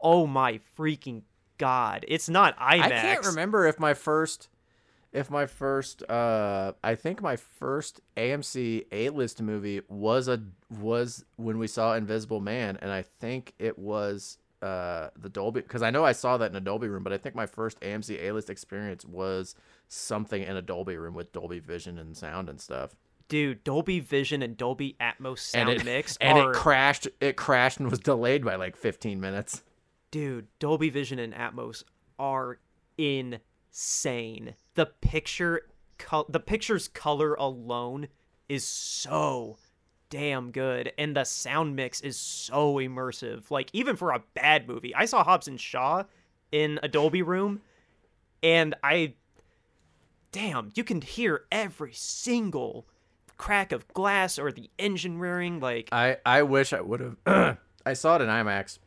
[0.00, 1.22] Oh my freaking
[1.58, 2.06] god!
[2.08, 2.80] It's not IMAX.
[2.80, 4.48] I can't remember if my first
[5.14, 10.42] if my first uh I think my first AMC A-list movie was a
[10.78, 15.82] was when we saw Invisible Man and I think it was uh the Dolby because
[15.82, 18.22] I know I saw that in a Dolby room but I think my first AMC
[18.22, 19.54] A-list experience was
[19.88, 22.94] something in a Dolby room with Dolby Vision and sound and stuff.
[23.28, 27.36] dude dolby vision and dolby atmos sound and it mix and are it crashed it
[27.36, 29.62] crashed and was delayed by like 15 minutes.
[30.10, 31.84] dude dolby vision and atmos
[32.18, 32.58] are
[32.98, 35.68] insane the picture
[35.98, 38.08] col- the picture's color alone
[38.48, 39.56] is so
[40.10, 44.94] damn good and the sound mix is so immersive like even for a bad movie
[44.94, 46.04] i saw hobbs and shaw
[46.52, 47.60] in a dolby room
[48.42, 49.12] and i
[50.30, 52.86] damn you can hear every single
[53.36, 57.58] crack of glass or the engine rearing like I I wish I would have.
[57.86, 58.78] I saw it in IMAX,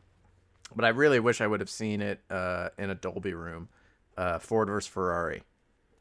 [0.74, 3.68] but I really wish I would have seen it uh, in a Dolby room.
[4.16, 5.42] Uh, Ford versus Ferrari.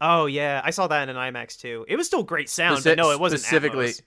[0.01, 2.83] Oh yeah i saw that in an imax too it was still great sound Speci-
[2.83, 4.01] but no it wasn't specifically Atmos.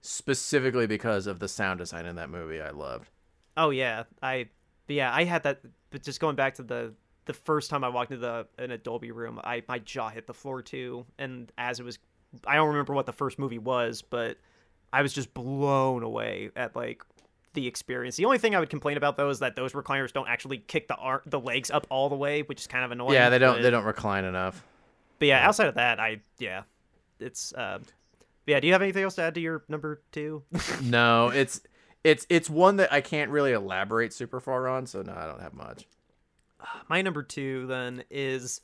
[0.00, 2.60] specifically because of the sound design in that movie.
[2.60, 3.08] I loved.
[3.56, 4.48] Oh yeah, I
[4.88, 5.60] yeah I had that.
[5.90, 6.92] But just going back to the
[7.24, 10.26] the first time I walked into the in a Dolby room, I my jaw hit
[10.26, 11.06] the floor too.
[11.18, 11.98] And as it was,
[12.46, 14.36] I don't remember what the first movie was, but
[14.92, 17.02] I was just blown away at like
[17.54, 18.16] the experience.
[18.16, 20.88] The only thing I would complain about though is that those recliners don't actually kick
[20.88, 23.14] the ar- the legs up all the way, which is kind of annoying.
[23.14, 24.62] yeah, they don't But, they don't recline enough.
[25.18, 26.62] But yeah, outside of that, I yeah,
[27.18, 27.78] it's uh,
[28.46, 28.60] yeah.
[28.60, 30.42] Do you have anything else to add to your number two?
[30.82, 31.60] no, it's
[32.02, 34.86] it's it's one that I can't really elaborate super far on.
[34.86, 35.86] So no, I don't have much.
[36.88, 38.60] my number two then is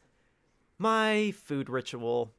[0.79, 2.33] my food ritual.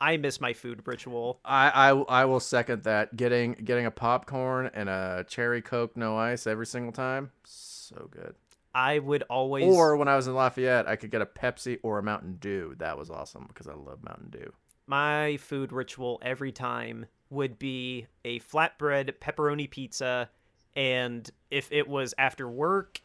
[0.00, 1.40] I miss my food ritual.
[1.44, 3.16] I, I I will second that.
[3.16, 8.34] Getting getting a popcorn and a cherry coke, no ice every single time, so good.
[8.74, 11.98] I would always Or when I was in Lafayette, I could get a Pepsi or
[11.98, 12.74] a Mountain Dew.
[12.78, 14.52] That was awesome because I love Mountain Dew.
[14.86, 20.28] my food ritual every time would be a flatbread pepperoni pizza
[20.76, 23.00] and if it was after work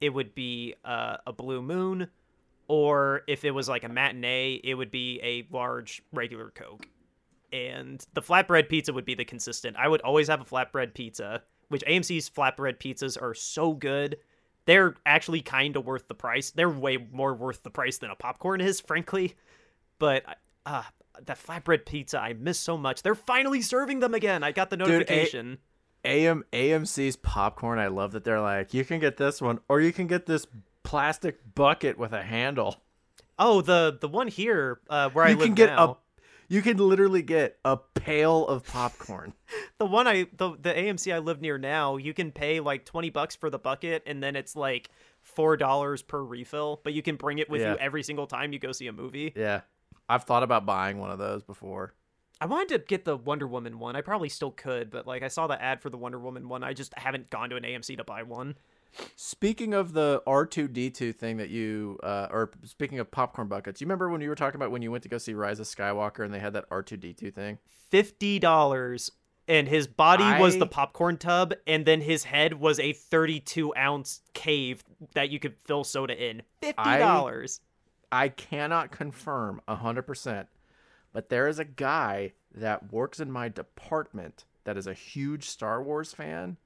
[0.00, 2.08] it would be uh, a blue moon
[2.66, 6.88] or if it was like a matinee it would be a large regular coke
[7.52, 11.42] and the flatbread pizza would be the consistent i would always have a flatbread pizza
[11.68, 14.16] which amc's flatbread pizzas are so good
[14.66, 18.16] they're actually kind of worth the price they're way more worth the price than a
[18.16, 19.34] popcorn is frankly
[19.98, 20.24] but
[20.66, 20.82] uh,
[21.26, 23.02] that flatbread pizza I miss so much.
[23.02, 24.42] They're finally serving them again.
[24.42, 25.58] I got the A- notification.
[26.04, 27.78] AM AMC's popcorn.
[27.78, 30.46] I love that they're like, you can get this one, or you can get this
[30.82, 32.82] plastic bucket with a handle.
[33.38, 35.84] oh, the the one here uh, where I you live can get now.
[35.84, 35.96] a,
[36.48, 39.32] you can literally get a pail of popcorn.
[39.78, 43.10] The one I the the AMC I live near now, you can pay like twenty
[43.10, 44.88] bucks for the bucket, and then it's like
[45.20, 46.80] four dollars per refill.
[46.84, 47.72] But you can bring it with Yeah.
[47.72, 49.32] you every single time you go see a movie.
[49.34, 49.62] yeah,
[50.08, 51.92] I've thought about buying one of those before.
[52.40, 53.96] I wanted to get the Wonder Woman one.
[53.96, 56.62] I probably still could, but like I saw the ad for the Wonder Woman one.
[56.62, 58.56] I just haven't gone to an AMC to buy one.
[59.16, 63.48] Speaking of the R two D two thing that you, uh, or speaking of popcorn
[63.48, 65.60] buckets, you remember when you were talking about when you went to go see Rise
[65.60, 67.58] of Skywalker and they had that R two D two thing?
[67.90, 69.10] fifty dollars,
[69.48, 74.20] and his body was the popcorn tub, and then his head was a thirty-two ounce
[74.32, 74.84] cave
[75.14, 76.42] that you could fill soda in.
[76.60, 77.60] Fifty dollars.
[78.12, 80.48] I cannot confirm hundred percent,
[81.12, 85.82] but there is a guy that works in my department that is a huge Star
[85.82, 86.56] Wars fan.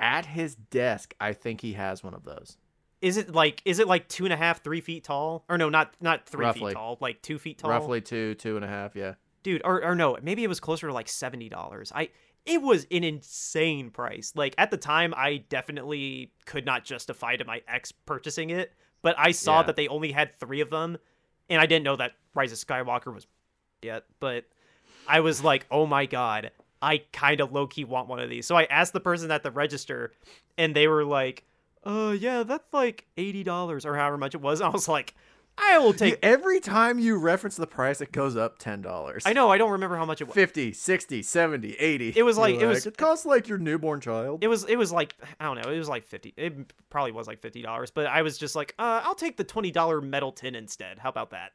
[0.00, 2.56] At his desk, I think he has one of those.
[3.00, 5.44] Is it like is it like two and a half, three feet tall?
[5.48, 6.70] Or no, not not three Roughly.
[6.72, 7.70] feet tall, like two feet tall.
[7.70, 9.14] Roughly two, two and a half, yeah.
[9.42, 9.62] dude.
[9.64, 11.92] Or or no, maybe it was closer to like seventy dollars.
[11.94, 12.10] I
[12.46, 14.32] it was an insane price.
[14.34, 18.72] Like at the time, I definitely could not justify to my ex purchasing it,
[19.02, 19.66] but I saw Yeah.
[19.66, 20.98] that they only had three of them,
[21.48, 23.26] and I didn't know that Rise of Skywalker was
[23.82, 24.04] yet.
[24.18, 24.44] But
[25.06, 26.50] I was like, oh my god,
[26.82, 28.46] I kind of low key want one of these.
[28.46, 30.12] So I asked the person at the register,
[30.56, 31.44] and they were like,
[31.84, 34.60] uh, yeah, that's like eighty dollars or however much it was.
[34.62, 35.14] I was like,
[35.60, 36.18] I will take.
[36.22, 39.22] Every time you reference the price, it goes up $10.
[39.26, 40.34] I know I don't remember how much it was.
[40.34, 42.12] 50, 60, 70, 80.
[42.14, 44.44] It was You're like- it was- it costs like your newborn child.
[44.44, 45.68] It was it was like I don't know.
[45.72, 46.32] It was like fifty.
[46.36, 46.54] It
[46.90, 47.90] probably was like fifty dollars.
[47.90, 50.98] But I was just like, uh, I'll take the twenty dollar metal tin instead.
[51.00, 51.52] How about that?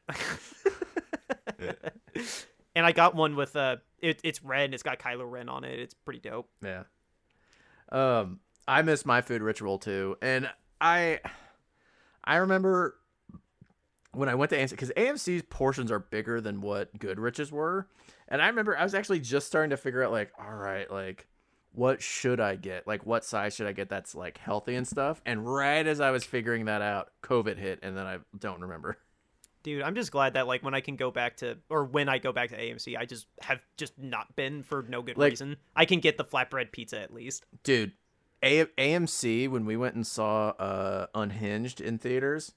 [2.74, 4.66] and I got one with uh, it, it's red.
[4.66, 5.78] and It's got Kylo Ren on it.
[5.78, 6.48] It's pretty dope.
[6.64, 6.84] Yeah.
[7.90, 10.50] Um, I miss my food ritual too, and
[10.80, 11.20] I,
[12.24, 12.96] I remember
[14.12, 17.88] when I went to AMC because AMC's portions are bigger than what Goodrich's were,
[18.28, 21.26] and I remember I was actually just starting to figure out like, all right, like.
[21.76, 22.86] What should I get?
[22.86, 25.20] Like, what size should I get that's like healthy and stuff?
[25.26, 28.96] And right as I was figuring that out, COVID hit, and then I don't remember.
[29.64, 32.18] Dude, I'm just glad that like when I can go back to or when I
[32.18, 35.56] go back to AMC, I just have just not been for no good Like- reason.
[35.74, 37.46] I can get the flatbread pizza at least.
[37.64, 37.92] Dude,
[38.42, 42.52] A- AMC when we went and saw uh, Unhinged in theaters,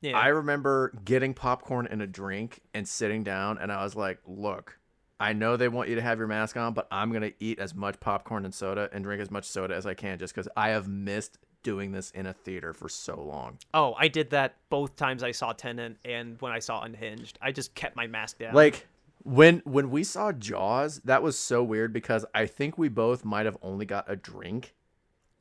[0.00, 0.18] Yeah.
[0.18, 4.78] I remember getting popcorn and a drink and sitting down, and I was like, "Look,
[5.20, 7.74] I know they want you to have your mask on, but I'm gonna eat as
[7.74, 10.70] much popcorn and soda and drink as much soda as I can, just because I
[10.70, 14.96] have missed doing this in a theater for so long." oh, I did that both
[14.96, 17.38] times I saw Tenet and when I saw Unhinged.
[17.40, 18.54] I just kept my mask down.
[18.54, 18.86] Like,
[19.22, 23.46] When when we saw Jaws, that was so weird because I think we both might
[23.46, 24.74] have only got a drink.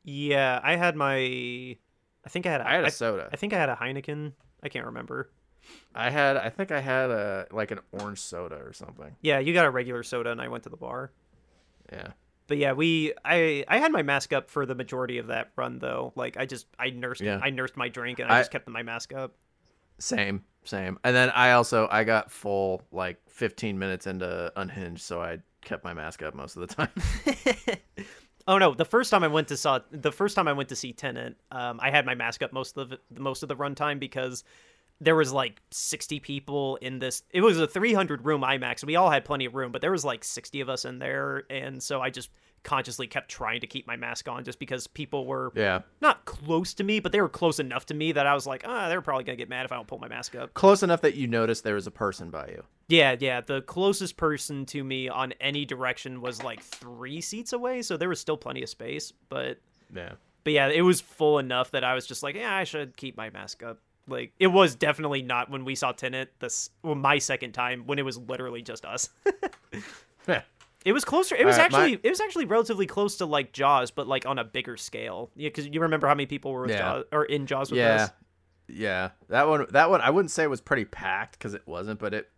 [0.03, 1.17] Yeah, I had my.
[1.17, 2.61] I think I had.
[2.61, 3.29] A, I had a I, soda.
[3.31, 4.33] I think I had a Heineken.
[4.61, 5.29] I can't remember.
[5.93, 9.15] I had I think I had a like an orange soda or something.
[9.21, 11.11] Yeah, you got a regular soda, and I went to the bar.
[11.91, 12.09] Yeah.
[12.49, 15.79] But yeah, we I I had my mask up for the majority of that run
[15.79, 16.11] though.
[16.17, 17.39] Like I just I nursed Yeah.
[17.41, 19.33] I nursed my drink and I, I- just kept my mask up.
[19.99, 20.97] Same, same.
[21.03, 25.83] And then I also I got full like 15 minutes into Unhinged, so I kept
[25.83, 27.77] my mask up most of the time.
[28.47, 30.75] Oh no, the first time I went to saw the first time I went to
[30.75, 33.99] see Tenet, um, I had my mask up most of the most of the runtime
[33.99, 34.43] because
[35.01, 37.23] there was like 60 people in this.
[37.31, 38.81] It was a 300 room IMAX.
[38.81, 40.99] And we all had plenty of room, but there was like 60 of us in
[40.99, 42.29] there, and so I just
[42.63, 45.79] consciously kept trying to keep my mask on just because people were yeah.
[46.01, 48.63] not close to me, but they were close enough to me that I was like,
[48.67, 50.53] ah, they're probably gonna get mad if I don't pull my mask up.
[50.53, 52.63] Close enough that you noticed there was a person by you.
[52.89, 53.41] Yeah, yeah.
[53.41, 58.09] The closest person to me on any direction was like three seats away, so there
[58.09, 59.13] was still plenty of space.
[59.29, 59.59] But
[59.93, 60.13] Yeah.
[60.43, 63.15] but yeah, it was full enough that I was just like, yeah, I should keep
[63.15, 63.79] my mask up.
[64.09, 67.99] Like it was definitely not when we saw Tenet this well, my second time when
[67.99, 69.09] it was literally just us.
[70.27, 70.41] Yeah.
[70.85, 71.35] It was closer.
[71.35, 74.25] It was Alright, my- actually it was actually relatively close to like Jaws, but like
[74.25, 75.29] on a bigger scale.
[75.35, 76.77] Yeah, because you remember how many people were with Yeah.
[76.79, 78.03] Jaws or in Jaws with Yeah.
[78.03, 78.09] us.
[78.67, 79.09] Yeah.
[79.29, 82.13] That one that one I wouldn't say it was pretty packed cuz it wasn't, but
[82.13, 82.29] it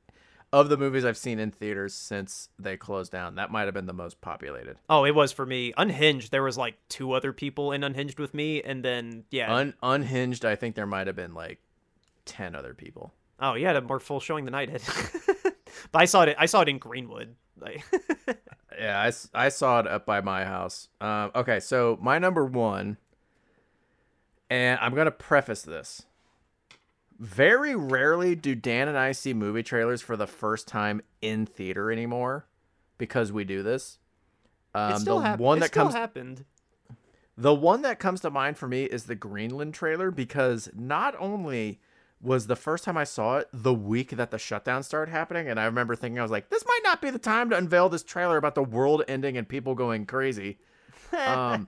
[0.54, 3.86] of the movies I've seen in theaters since they closed down, that might have been
[3.86, 4.78] the most populated.
[4.90, 5.74] Oh, it was for me.
[5.78, 9.54] Unhinged, there was like two other people in Unhinged with me, and then yeah.
[9.54, 11.60] Un- unhinged, I think there might have been like
[12.26, 13.14] 10 other people.
[13.40, 14.82] oh, yeah, a more full showing than I did.
[15.92, 16.36] but I saw it.
[16.38, 17.36] I saw it in Greenwood.
[17.60, 17.84] Like,
[18.78, 20.88] Yeah, I saw it up by my house.
[21.00, 22.98] Um, okay, so my number one,
[24.50, 26.04] and I'm going to preface this.
[27.22, 31.92] Very rarely do Dan and I see movie trailers for the first time in theater
[31.92, 32.48] anymore
[32.98, 34.00] because we do this.
[34.74, 36.46] Um, still, the hap- one that still comes happened.
[37.38, 41.80] the one that comes to mind for me is the Greenland trailer because not only
[42.20, 45.60] was the first time I saw it the week that the shutdown started happening, and
[45.60, 48.04] I remember thinking I was like, this might not be the time to unveil this
[48.04, 50.58] trailer about the world ending and people going crazy.
[51.14, 51.68] Um,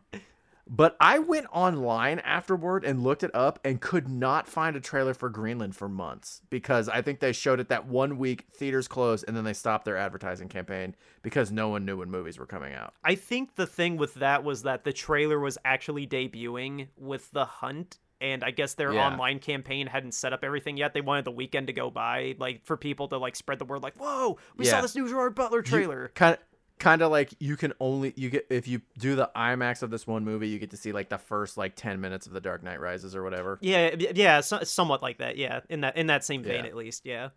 [0.75, 5.13] but I went online afterward and looked it up and could not find a trailer
[5.13, 9.23] for Greenland for months because I think they showed it that one week, theaters closed,
[9.27, 12.73] and then they stopped their advertising campaign because no one knew when movies were coming
[12.73, 12.95] out.
[13.03, 17.45] I think the thing with that was that the trailer was actually debuting with The
[17.45, 19.05] Hunt, and I guess their Yeah.
[19.05, 20.93] online campaign hadn't set up everything yet.
[20.95, 23.83] They wanted the weekend to go by, like for people to like spread the word,
[23.83, 26.39] like, "Whoa, we saw this new Gerard Butler trailer." kind of
[26.83, 30.05] kind of like you can only you get if you do the IMAX of this
[30.05, 32.61] one movie, you get to see like the first like 10 minutes of The Dark
[32.61, 33.57] Knight Rises or whatever.
[33.61, 35.37] Yeah, yeah, so, somewhat like that.
[35.37, 36.69] Yeah, in that in that same vein, Yeah.
[36.69, 37.05] at least.
[37.05, 37.29] Yeah.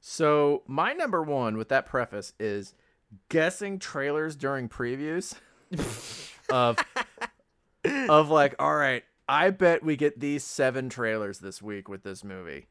[0.00, 2.72] So, my number 1 with that preface is
[3.28, 5.34] guessing trailers during previews
[6.48, 6.78] of
[8.08, 12.22] of like, all right, I bet we get these 7 trailers this week with this
[12.22, 12.68] movie.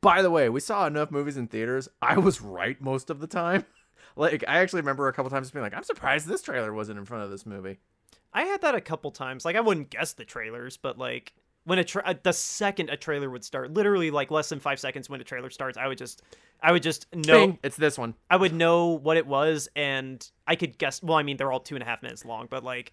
[0.00, 1.88] By the way, we saw enough movies in theaters.
[2.02, 3.64] I was right most of the time.
[4.16, 7.04] Like I actually remember a couple times being like, "I'm surprised this trailer wasn't in
[7.04, 7.78] front of this movie."
[8.32, 9.44] I had that a couple times.
[9.44, 11.32] Like I wouldn't guess the trailers, but like
[11.64, 14.78] when a tra- uh, the second a trailer would start, literally like less than five
[14.78, 16.22] seconds when a trailer starts, I would just
[16.62, 18.14] I would just know Bing, it's this one.
[18.30, 21.02] I would know what it was, and I could guess.
[21.02, 22.92] Well, I mean they're all two and a half minutes long, but like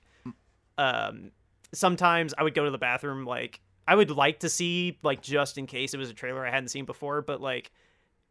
[0.77, 1.31] um
[1.73, 3.25] sometimes I would go to the bathroom.
[3.25, 6.51] Like I would like to see like just in case it was a trailer I
[6.51, 7.71] hadn't seen before, but like.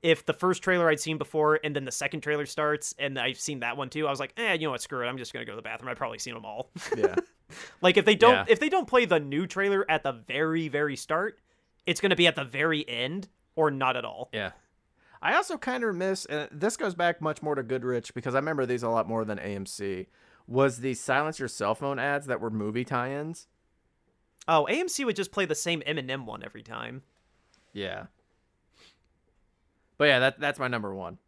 [0.03, 3.38] If the first trailer I'd seen before and then the second trailer starts and I've
[3.38, 5.09] seen that one too, I was like, eh, you know what, screw it.
[5.09, 5.90] I'm just gonna go to the bathroom.
[5.90, 6.70] I've probably seen them all.
[6.96, 7.14] Yeah.
[7.82, 8.44] Like if they don't Yeah.
[8.48, 11.38] if they don't play the new trailer at the very very start,
[11.86, 14.30] it's going to be at the very end or not at all.
[14.32, 14.53] Yeah.
[15.20, 18.38] I also kind of miss, and this goes back much more to Goodrich because I
[18.38, 20.07] remember these a lot more than AMC.
[20.48, 23.46] Was the silence your cell phone ads that were movie tie-ins?
[24.48, 27.03] Oh, AMC would just play the same Eminem one every time.
[27.72, 28.07] Yeah.
[30.03, 31.18] But yeah, that that's my number one.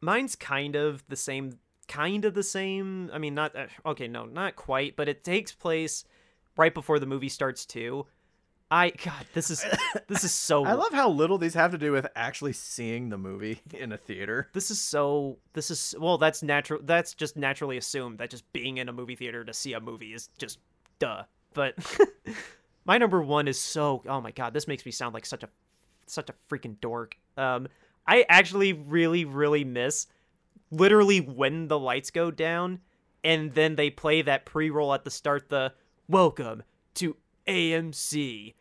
[0.00, 3.10] Mine's kind of the same kind of the same.
[3.12, 6.04] I mean, not uh, okay, no, not quite, but it takes place
[6.56, 8.06] right before the movie starts too.
[8.70, 9.62] I god, this is
[10.06, 13.18] this is so I love how little these have to do with actually seeing the
[13.18, 14.48] movie in a theater.
[14.54, 18.78] this is so this is well that's natural that's just naturally assumed that just being
[18.78, 20.60] in a movie theater to see a movie is just
[20.98, 21.74] duh but
[22.86, 25.48] my number one is so oh my god this makes me sound like such a
[26.06, 27.68] such a freaking dork um
[28.08, 30.08] i actually really really miss
[30.72, 32.80] literally when the lights go down
[33.22, 35.72] and then they play that pre-roll at the start the
[36.08, 36.62] welcome
[36.94, 38.54] to amc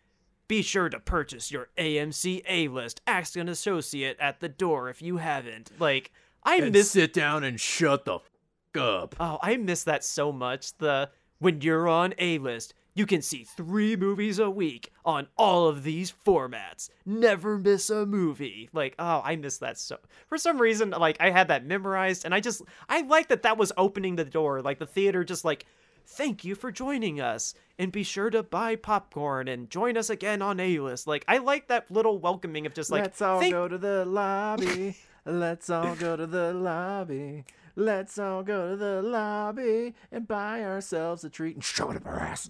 [0.47, 3.01] Be sure to purchase your AMC A list.
[3.05, 5.71] Ask an associate at the door if you haven't.
[5.77, 6.11] Like,
[6.43, 8.29] I And miss sit down and shut the f-
[8.77, 9.15] up.
[9.19, 10.77] Oh, I miss that so much.
[10.77, 15.67] The when you're on A list, you can see three movies a week on all
[15.67, 16.89] of these formats.
[17.05, 18.69] Never miss a movie.
[18.73, 19.97] Like, oh, I miss that so.
[20.27, 23.57] For some reason, like I had that memorized, and I just I like that that
[23.57, 24.61] was opening the door.
[24.61, 25.65] Like the theater, just like.
[26.09, 30.41] Thank you for joining us, and be sure to buy popcorn and join us again
[30.41, 31.05] on A list.
[31.05, 34.05] Like I like that little welcoming of just like Let's all thank- go to the
[34.05, 34.95] lobby.
[35.25, 37.43] Let's all go to the lobby.
[37.79, 42.07] Let's all go to the lobby and buy ourselves a treat and shove it up
[42.07, 42.49] our ass.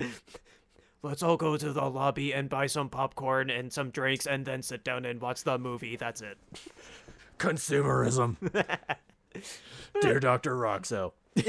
[1.02, 4.62] Let's all go to the lobby and buy some popcorn and some drinks and then
[4.62, 5.96] sit down and watch the movie.
[5.96, 6.38] That's it.
[7.38, 8.36] Consumerism.
[10.00, 10.56] Dear Dr.
[10.56, 11.12] Roxo.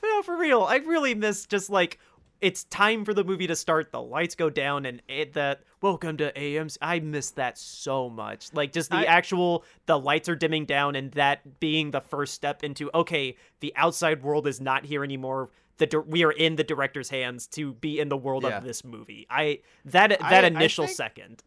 [0.00, 0.62] No, for real.
[0.62, 1.98] I really miss just like
[2.40, 3.90] it's time for the movie to start.
[3.92, 6.76] The lights go down and it, that welcome to AMC.
[6.80, 8.52] I miss that so much.
[8.52, 12.34] Like just the I- actual the lights are dimming down and that being the first
[12.34, 15.50] step into okay, the outside world is not here anymore.
[15.78, 18.58] The we are in the director's hands to be in the world Yeah.
[18.58, 19.26] of this movie.
[19.30, 21.42] I that that I- I initial think- second.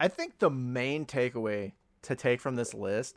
[0.00, 1.72] I think the main takeaway
[2.02, 3.16] to take from this list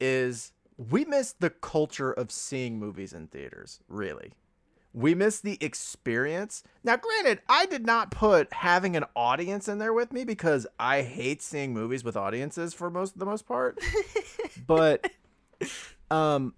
[0.00, 4.32] is we miss the culture of seeing movies in theaters, really.
[4.94, 6.62] We miss the experience.
[6.82, 11.02] Now, granted, I did not put having an audience in there with me because I
[11.02, 13.78] hate seeing movies with audiences for most the most part.
[14.66, 15.10] but
[16.10, 16.54] um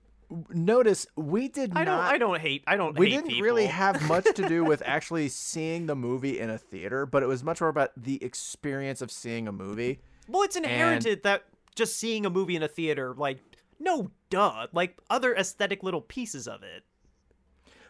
[0.51, 3.43] notice we did I don't I don't hate I don't we didn't people.
[3.43, 7.26] really have much to do with actually seeing the movie in a theater, but it
[7.26, 10.01] was much more about the experience of seeing a movie.
[10.28, 13.39] Well, it's inherited that just seeing a movie in a theater, like,
[13.78, 16.82] no duh, like other aesthetic little pieces of it.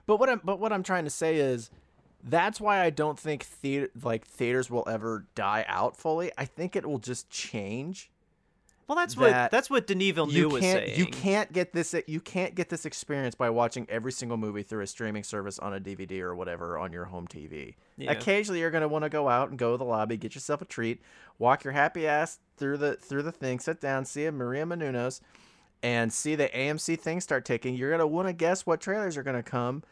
[0.07, 1.71] But what I'm but what I'm trying to say is
[2.23, 6.31] that's why I don't think theater like theaters will ever die out fully.
[6.37, 8.11] I think it will just change.
[8.89, 10.99] Well, that's what That that's what Denis Villeneuve You was can't saying.
[10.99, 14.83] you can't get this you can't get this experience by watching every single movie through
[14.83, 17.75] a streaming service on a DVD or whatever on your home TV.
[17.97, 18.13] Yeah.
[18.13, 20.63] Occasionally you're going to want to go out and go to the lobby, get yourself
[20.63, 21.03] a treat,
[21.39, 25.21] walk your happy ass through the through the thing, sit down, see a Maria Menounos
[25.83, 27.75] and see the AMC thing start ticking.
[27.75, 29.83] You're going to want to guess what trailers are going to come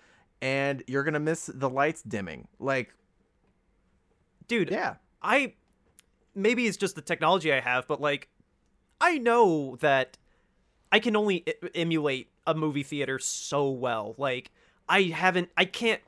[0.44, 2.46] and you're going to miss the lights dimming.
[2.60, 2.92] Like
[4.46, 4.96] Dude, yeah.
[5.22, 5.54] I
[6.34, 8.28] maybe it's just the technology I have, but like
[9.00, 10.18] I know that
[10.92, 14.14] I can only I- emulate a movie theater so well.
[14.18, 14.50] Like
[14.86, 16.02] I haven't I can't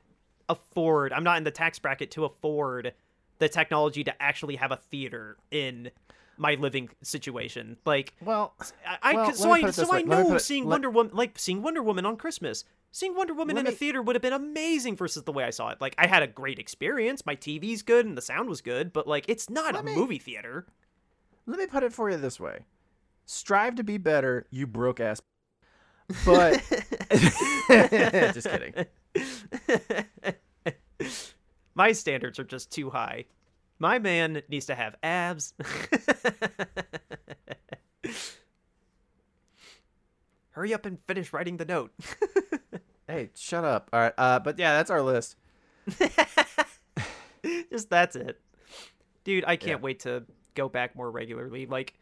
[0.47, 2.93] afford I'm not in the tax bracket to afford
[3.39, 5.89] the technology to actually have a theater in
[6.37, 7.77] my living situation.
[7.85, 8.53] Like Well,
[8.85, 10.03] I, I Well, so I put it this so I way.
[10.03, 12.65] Let me know it- seeing let- Wonder Woman like seeing Wonder Woman on Christmas.
[12.91, 15.51] Seeing Wonder Woman Let in a theater would have been amazing versus the way I
[15.51, 15.79] saw it.
[15.79, 17.25] Like I had a great experience.
[17.25, 19.95] My TV's good and the sound was good, but like it's not Let a me-
[19.95, 20.65] movie theater.
[21.45, 22.59] let me put it for you this way.
[23.25, 25.21] Strive to be better, you broke ass.
[26.25, 26.63] But
[28.33, 28.73] just kidding.
[31.75, 33.25] My standards are just too high.
[33.77, 35.53] My man needs to have abs.
[40.57, 41.91] Hurry up and finish writing the note.
[43.09, 43.89] Hey, shut up.
[43.93, 44.13] All right.
[44.17, 45.37] Uh, but yeah, that's our list.
[47.71, 48.41] just that's it.
[49.23, 49.83] Dude, I can't Yeah.
[49.83, 50.23] wait to
[50.55, 51.65] go back more regularly.
[51.67, 51.93] Like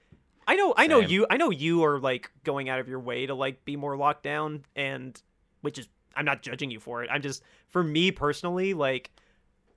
[0.48, 1.10] I know I know Same.
[1.12, 3.96] you I know you are like going out of your way to like be more
[3.96, 5.22] locked down and
[5.62, 7.10] which is I'm not judging you for it.
[7.12, 9.12] I'm just for me personally, like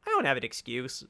[0.06, 1.04] I don't have an excuse.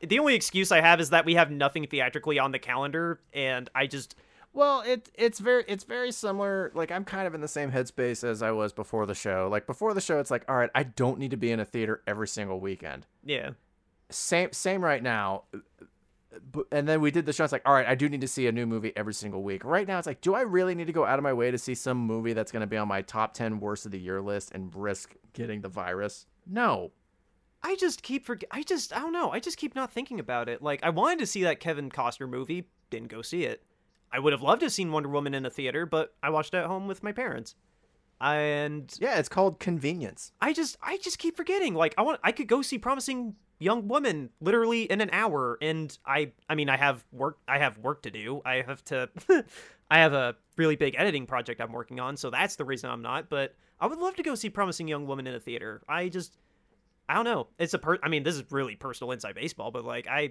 [0.00, 3.70] The only excuse I have is that we have nothing theatrically on the calendar and
[3.74, 4.16] I just
[4.56, 6.72] Well, it it's very it's very similar.
[6.74, 9.48] Like I'm kind of in the same headspace as I was before the show.
[9.52, 11.64] Like before the show, it's like, all right, I don't need to be in a
[11.66, 13.06] theater every single weekend.
[13.22, 13.50] yeah.
[14.08, 15.42] Same same right now.
[16.72, 17.44] And then we did the show.
[17.44, 19.62] It's like, all right, I do need to see a new movie every single week.
[19.62, 21.58] Right now, it's like, do I really need to go out of my way to
[21.58, 24.22] see some movie that's going to be on my top ten worst of the year
[24.22, 26.26] list and risk getting the virus?
[26.46, 26.92] No.
[27.62, 28.48] I just keep forget.
[28.52, 29.32] I just I don't know.
[29.32, 30.62] I just keep not thinking about it.
[30.62, 33.62] Like I wanted to see that Kevin Costner movie, didn't go see it.
[34.12, 36.54] I would have loved to have seen Wonder Woman in a theater, but I watched
[36.54, 37.54] it at home with my parents.
[38.20, 40.32] And Yeah, it's called convenience.
[40.40, 41.74] I just I just keep forgetting.
[41.74, 45.96] Like I want I could go see Promising Young Woman literally in an hour and
[46.06, 48.40] I I mean I have work I have work to do.
[48.44, 49.10] I have to
[49.90, 53.02] I have a really big editing project I'm working on, so that's the reason I'm
[53.02, 55.82] not, but I would love to go see Promising Young Woman in a theater.
[55.86, 56.38] I just
[57.08, 57.48] I don't know.
[57.58, 60.30] It's a per I mean this is really personal inside baseball, but like I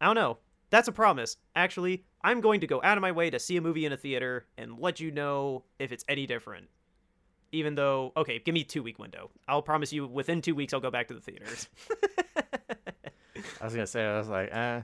[0.00, 0.38] I don't know.
[0.70, 1.36] That's a promise.
[1.56, 3.96] Actually, I'm going to go out of my way to see a movie in a
[3.96, 6.66] theater and let you know if it's any different
[7.52, 10.78] even though okay give me two week window i'll promise you within two weeks i'll
[10.78, 11.68] go back to the theaters
[13.60, 14.82] I was gonna say I was like, eh.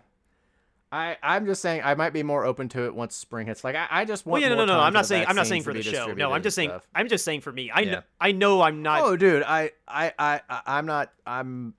[0.92, 3.64] I I'm just saying I might be more open to it once spring hits.
[3.64, 4.42] Like I, I just Well, want.
[4.42, 4.78] yeah, no, more no, no.
[4.78, 5.24] time I'm not saying.
[5.28, 6.12] I'm not saying for the show.
[6.12, 6.70] No, I'm just saying.
[6.70, 6.86] stuff.
[6.94, 7.70] I'm just saying for me.
[7.70, 7.90] I Yeah.
[7.92, 8.02] know.
[8.20, 8.62] I know.
[8.62, 9.02] I'm not.
[9.02, 11.12] Oh, dude, I, I, I, I- I'm not.
[11.26, 11.74] I'm.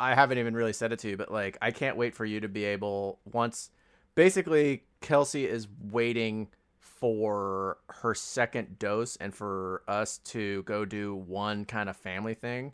[0.00, 2.40] I haven't even really said it to you, but like, I can't wait for you
[2.40, 3.70] to be able once.
[4.14, 6.48] Basically, Kelsey is waiting
[6.78, 12.72] for her second dose and for us to go do one kind of family thing.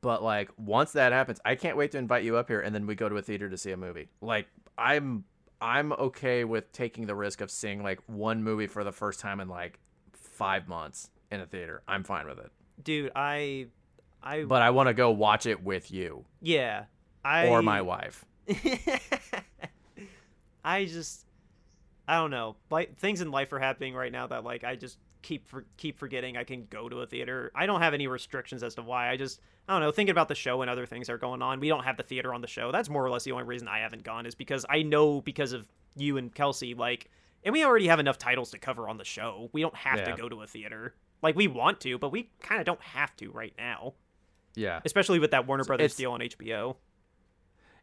[0.00, 2.86] But like, once that happens, I can't wait to invite you up here, and then
[2.86, 4.08] we go to a theater to see a movie.
[4.20, 4.46] Like,
[4.78, 5.24] I'm.
[5.58, 9.40] I'm okay with taking the risk of seeing like one movie for the first time
[9.40, 9.78] in like
[10.12, 11.82] five months in a theater.
[11.88, 12.52] I'm fine with it
[12.82, 13.12] dude.
[13.14, 13.66] I.
[14.22, 14.44] I.
[14.44, 16.84] but I want to go watch it with you yeah.
[17.24, 17.48] I.
[17.48, 18.24] or my wife.
[20.66, 21.24] I just.
[22.08, 22.56] I don't know.
[22.70, 25.98] Like things in life are happening right now that like I just keep for, keep
[25.98, 27.50] forgetting I can go to a theater.
[27.54, 29.08] I don't have any restrictions as to why.
[29.10, 29.90] I just I don't know.
[29.90, 32.04] Thinking about the show and other things that are going on, we don't have the
[32.04, 32.70] theater on the show.
[32.70, 35.52] That's more or less the only reason I haven't gone is because I know because
[35.52, 37.10] of you and Kelsey, like,
[37.42, 39.48] and we already have enough titles to cover on the show.
[39.52, 40.04] We don't have Yeah.
[40.04, 40.94] to go to a theater.
[41.22, 43.94] Like we want to, but we kind of don't have to right now,
[44.54, 44.80] Yeah.
[44.84, 46.76] especially with that Warner Brothers it's- deal on HBO.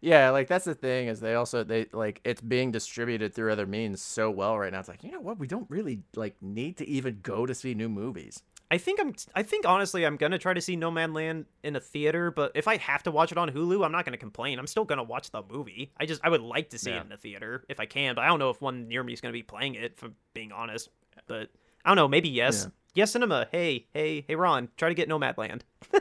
[0.03, 3.65] Yeah, like that's the thing is they also they like it's being distributed through other
[3.65, 4.81] means so well right now.
[4.81, 5.39] It's like, you know what?
[5.39, 8.43] We don't really like need to even go to see new movies.
[8.69, 9.13] I think I'm.
[9.33, 12.31] I think honestly, I'm gonna try to see Nomadland in a theater.
[12.31, 14.59] But if I have to watch it on Hulu, I'm not gonna complain.
[14.59, 15.93] I'm still gonna watch the movie.
[15.97, 16.99] I just I would like to see Yeah.
[16.99, 18.13] it in a theater if I can.
[18.15, 19.93] But I don't know if one near me is gonna be playing it.
[19.95, 20.89] If I'm being honest,
[21.27, 21.49] but
[21.85, 22.09] I don't know.
[22.09, 22.63] Maybe yes.
[22.65, 22.71] Yeah.
[22.95, 23.47] Yes, cinema.
[23.53, 24.67] Hey, hey, hey, Ron.
[24.75, 25.61] Try to get Nomadland.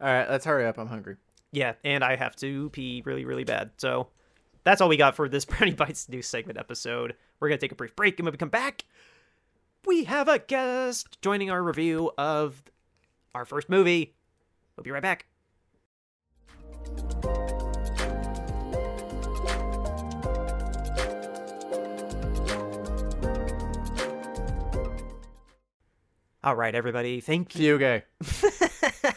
[0.00, 0.78] All right, let's hurry up.
[0.78, 1.16] I'm hungry.
[1.54, 3.70] Yeah, and I have to pee really, really bad.
[3.78, 4.08] So
[4.64, 7.14] that's all we got for this Brownie Bites news segment episode.
[7.40, 8.84] We're gonna take a brief break, and when we come back,
[9.86, 12.62] we have a guest joining our review of
[13.34, 14.14] our first movie.
[14.76, 15.26] We'll be right back.
[26.42, 27.20] All right, everybody.
[27.20, 27.78] Thank you.
[27.78, 28.70] Fugue.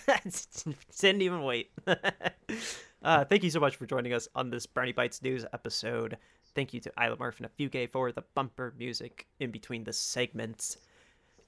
[1.00, 1.72] Didn't even wait.
[3.04, 6.18] uh, thank you so much for joining us on this Brownie Bites News episode.
[6.56, 10.78] Thank you to Isla Murph and Fugue for the bumper music in between the segments.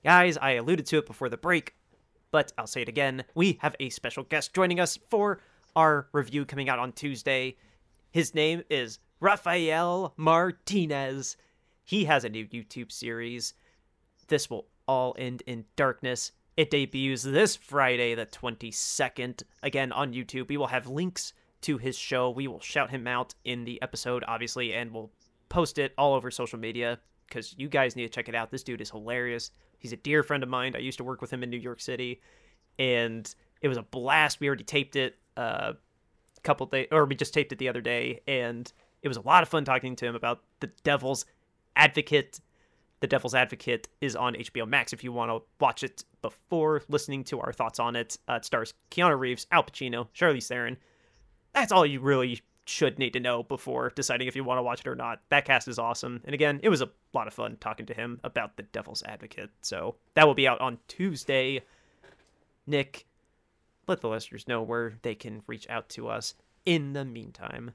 [0.03, 1.75] Guys, I alluded to it before the break,
[2.31, 3.23] but I'll say it again.
[3.33, 5.41] We have a special guest joining us for
[5.75, 7.55] our review coming out on Tuesday.
[8.11, 11.37] His name is Rafael Martinez.
[11.85, 13.53] He has a new YouTube series.
[14.27, 16.33] This will all end in darkness.
[16.59, 20.49] It debuts this Friday, the 22nd, again on YouTube.
[20.49, 21.31] We will have links
[21.61, 22.31] to his show.
[22.31, 25.09] We will shout him out in the episode, obviously, and we'll
[25.47, 26.99] post it all over social media
[27.29, 28.51] because you guys need to check it out.
[28.51, 29.51] This dude is hilarious.
[29.77, 30.75] He's a dear friend of mine.
[30.75, 32.19] I used to work with him in New York City,
[32.77, 34.41] and it was a blast.
[34.41, 35.71] We already taped it uh,
[36.37, 38.69] a couple days, or we just taped it the other day, and
[39.01, 41.25] it was a lot of fun talking to him about the Devil's
[41.77, 42.41] Advocate.
[42.99, 47.23] The Devil's Advocate is on HBO Max if you want to watch it before listening
[47.25, 48.17] to our thoughts on it.
[48.27, 50.77] Uh, it stars Keanu Reeves, Al Pacino, Charlize Theron.
[51.53, 54.81] That's all you really should need to know before deciding if you want to watch
[54.81, 55.21] it or not.
[55.29, 56.21] That cast is awesome.
[56.25, 59.49] And again, it was a lot of fun talking to him about The Devil's Advocate.
[59.61, 61.63] So that will be out on Tuesday.
[62.67, 63.05] Nick,
[63.87, 67.71] let the listeners know where they can reach out to us in the meantime.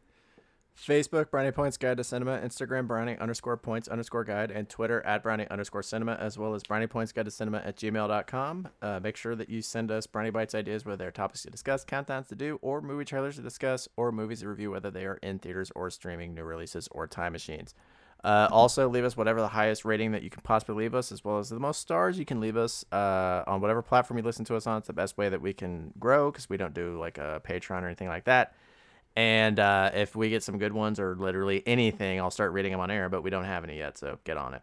[0.76, 5.22] Facebook, Brownie Points Guide to Cinema, Instagram, Brownie underscore points underscore guide, and Twitter at
[5.22, 8.68] Brownie underscore cinema, as well as Brownie Points Guide to Cinema at gmail.com.
[8.82, 11.84] Uh, make sure that you send us Brownie Bites ideas, whether they're topics to discuss,
[11.84, 15.18] countdowns to do, or movie trailers to discuss, or movies to review, whether they are
[15.22, 17.74] in theaters or streaming, new releases, or time machines.
[18.24, 21.22] Uh, also, leave us whatever the highest rating that you can possibly leave us, as
[21.22, 24.44] well as the most stars you can leave us uh, on whatever platform you listen
[24.46, 24.78] to us on.
[24.78, 27.82] It's the best way that we can grow because we don't do like a Patreon
[27.82, 28.54] or anything like that.
[29.16, 32.80] And uh, if we get some good ones or literally anything, I'll start reading them
[32.80, 34.62] on air, but we don't have any yet, so get on it.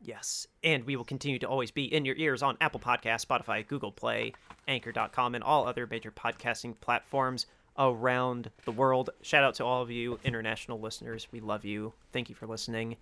[0.00, 3.66] Yes, and we will continue to always be in your ears on Apple Podcasts, Spotify,
[3.66, 4.32] Google Play,
[4.68, 7.46] Anchor.com, and all other major podcasting platforms
[7.76, 9.10] around the world.
[9.22, 11.26] Shout out to all of you international listeners.
[11.32, 11.94] We love you.
[12.12, 12.96] Thank you for listening.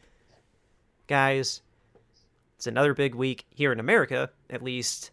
[1.07, 1.61] Guys,
[2.57, 5.11] it's another big week here in America, at least.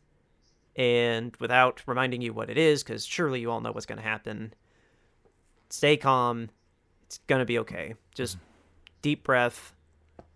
[0.75, 4.03] And without reminding you what it is, because surely you all know what's going to
[4.03, 4.53] happen,
[5.73, 6.49] stay calm.
[7.07, 7.95] It's going to be okay.
[8.13, 8.37] Just
[9.01, 9.73] deep breath,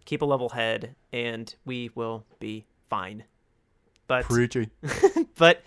[0.06, 3.24] keep a level head, and we will be fine.
[4.08, 4.70] But Preachy.
[5.38, 5.62] but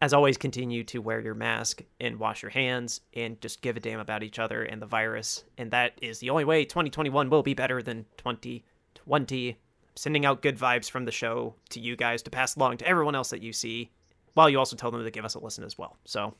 [0.00, 3.80] as always, continue to wear your mask and wash your hands and just give a
[3.80, 5.44] damn about each other and the virus.
[5.58, 9.58] And that is the only way 2021 will be better than 2020.
[9.96, 13.14] Sending out good vibes from the show to you guys to pass along to everyone
[13.14, 13.90] else that you see,
[14.34, 15.96] while you also tell them to give us a listen as well.
[16.04, 16.34] So,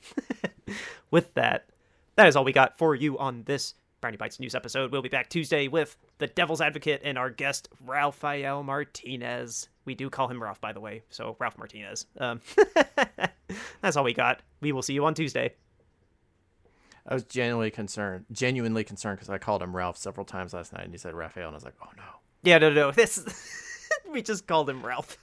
[1.11, 1.65] with that,
[2.17, 4.91] that is all we got for you on this Brownie Bites news episode.
[4.91, 9.69] We'll be back Tuesday with the Devil's Advocate and our guest Raphael Martinez.
[9.85, 11.03] We do call him Ralph, by the way.
[11.11, 12.07] So Ralph Martinez.
[12.19, 12.41] Um,
[13.81, 14.43] that's all we got.
[14.61, 15.55] We will see you on Tuesday.
[17.07, 20.85] I was genuinely concerned, genuinely concerned because I called him Ralph several times last night,
[20.85, 22.03] and he said Raphael, and I was like, oh no.
[22.43, 22.91] Yeah, no, no, no.
[22.97, 23.25] This
[24.11, 25.17] we just called him Ralph.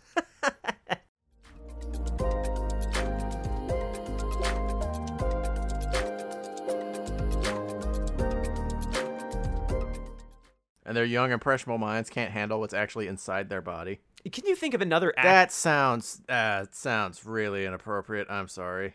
[10.93, 14.01] And their young, impressionable minds can't handle what's actually inside their body.
[14.31, 15.25] Can you think of another act?
[15.25, 18.27] That sounds uh, sounds really inappropriate.
[18.29, 18.93] I'm sorry.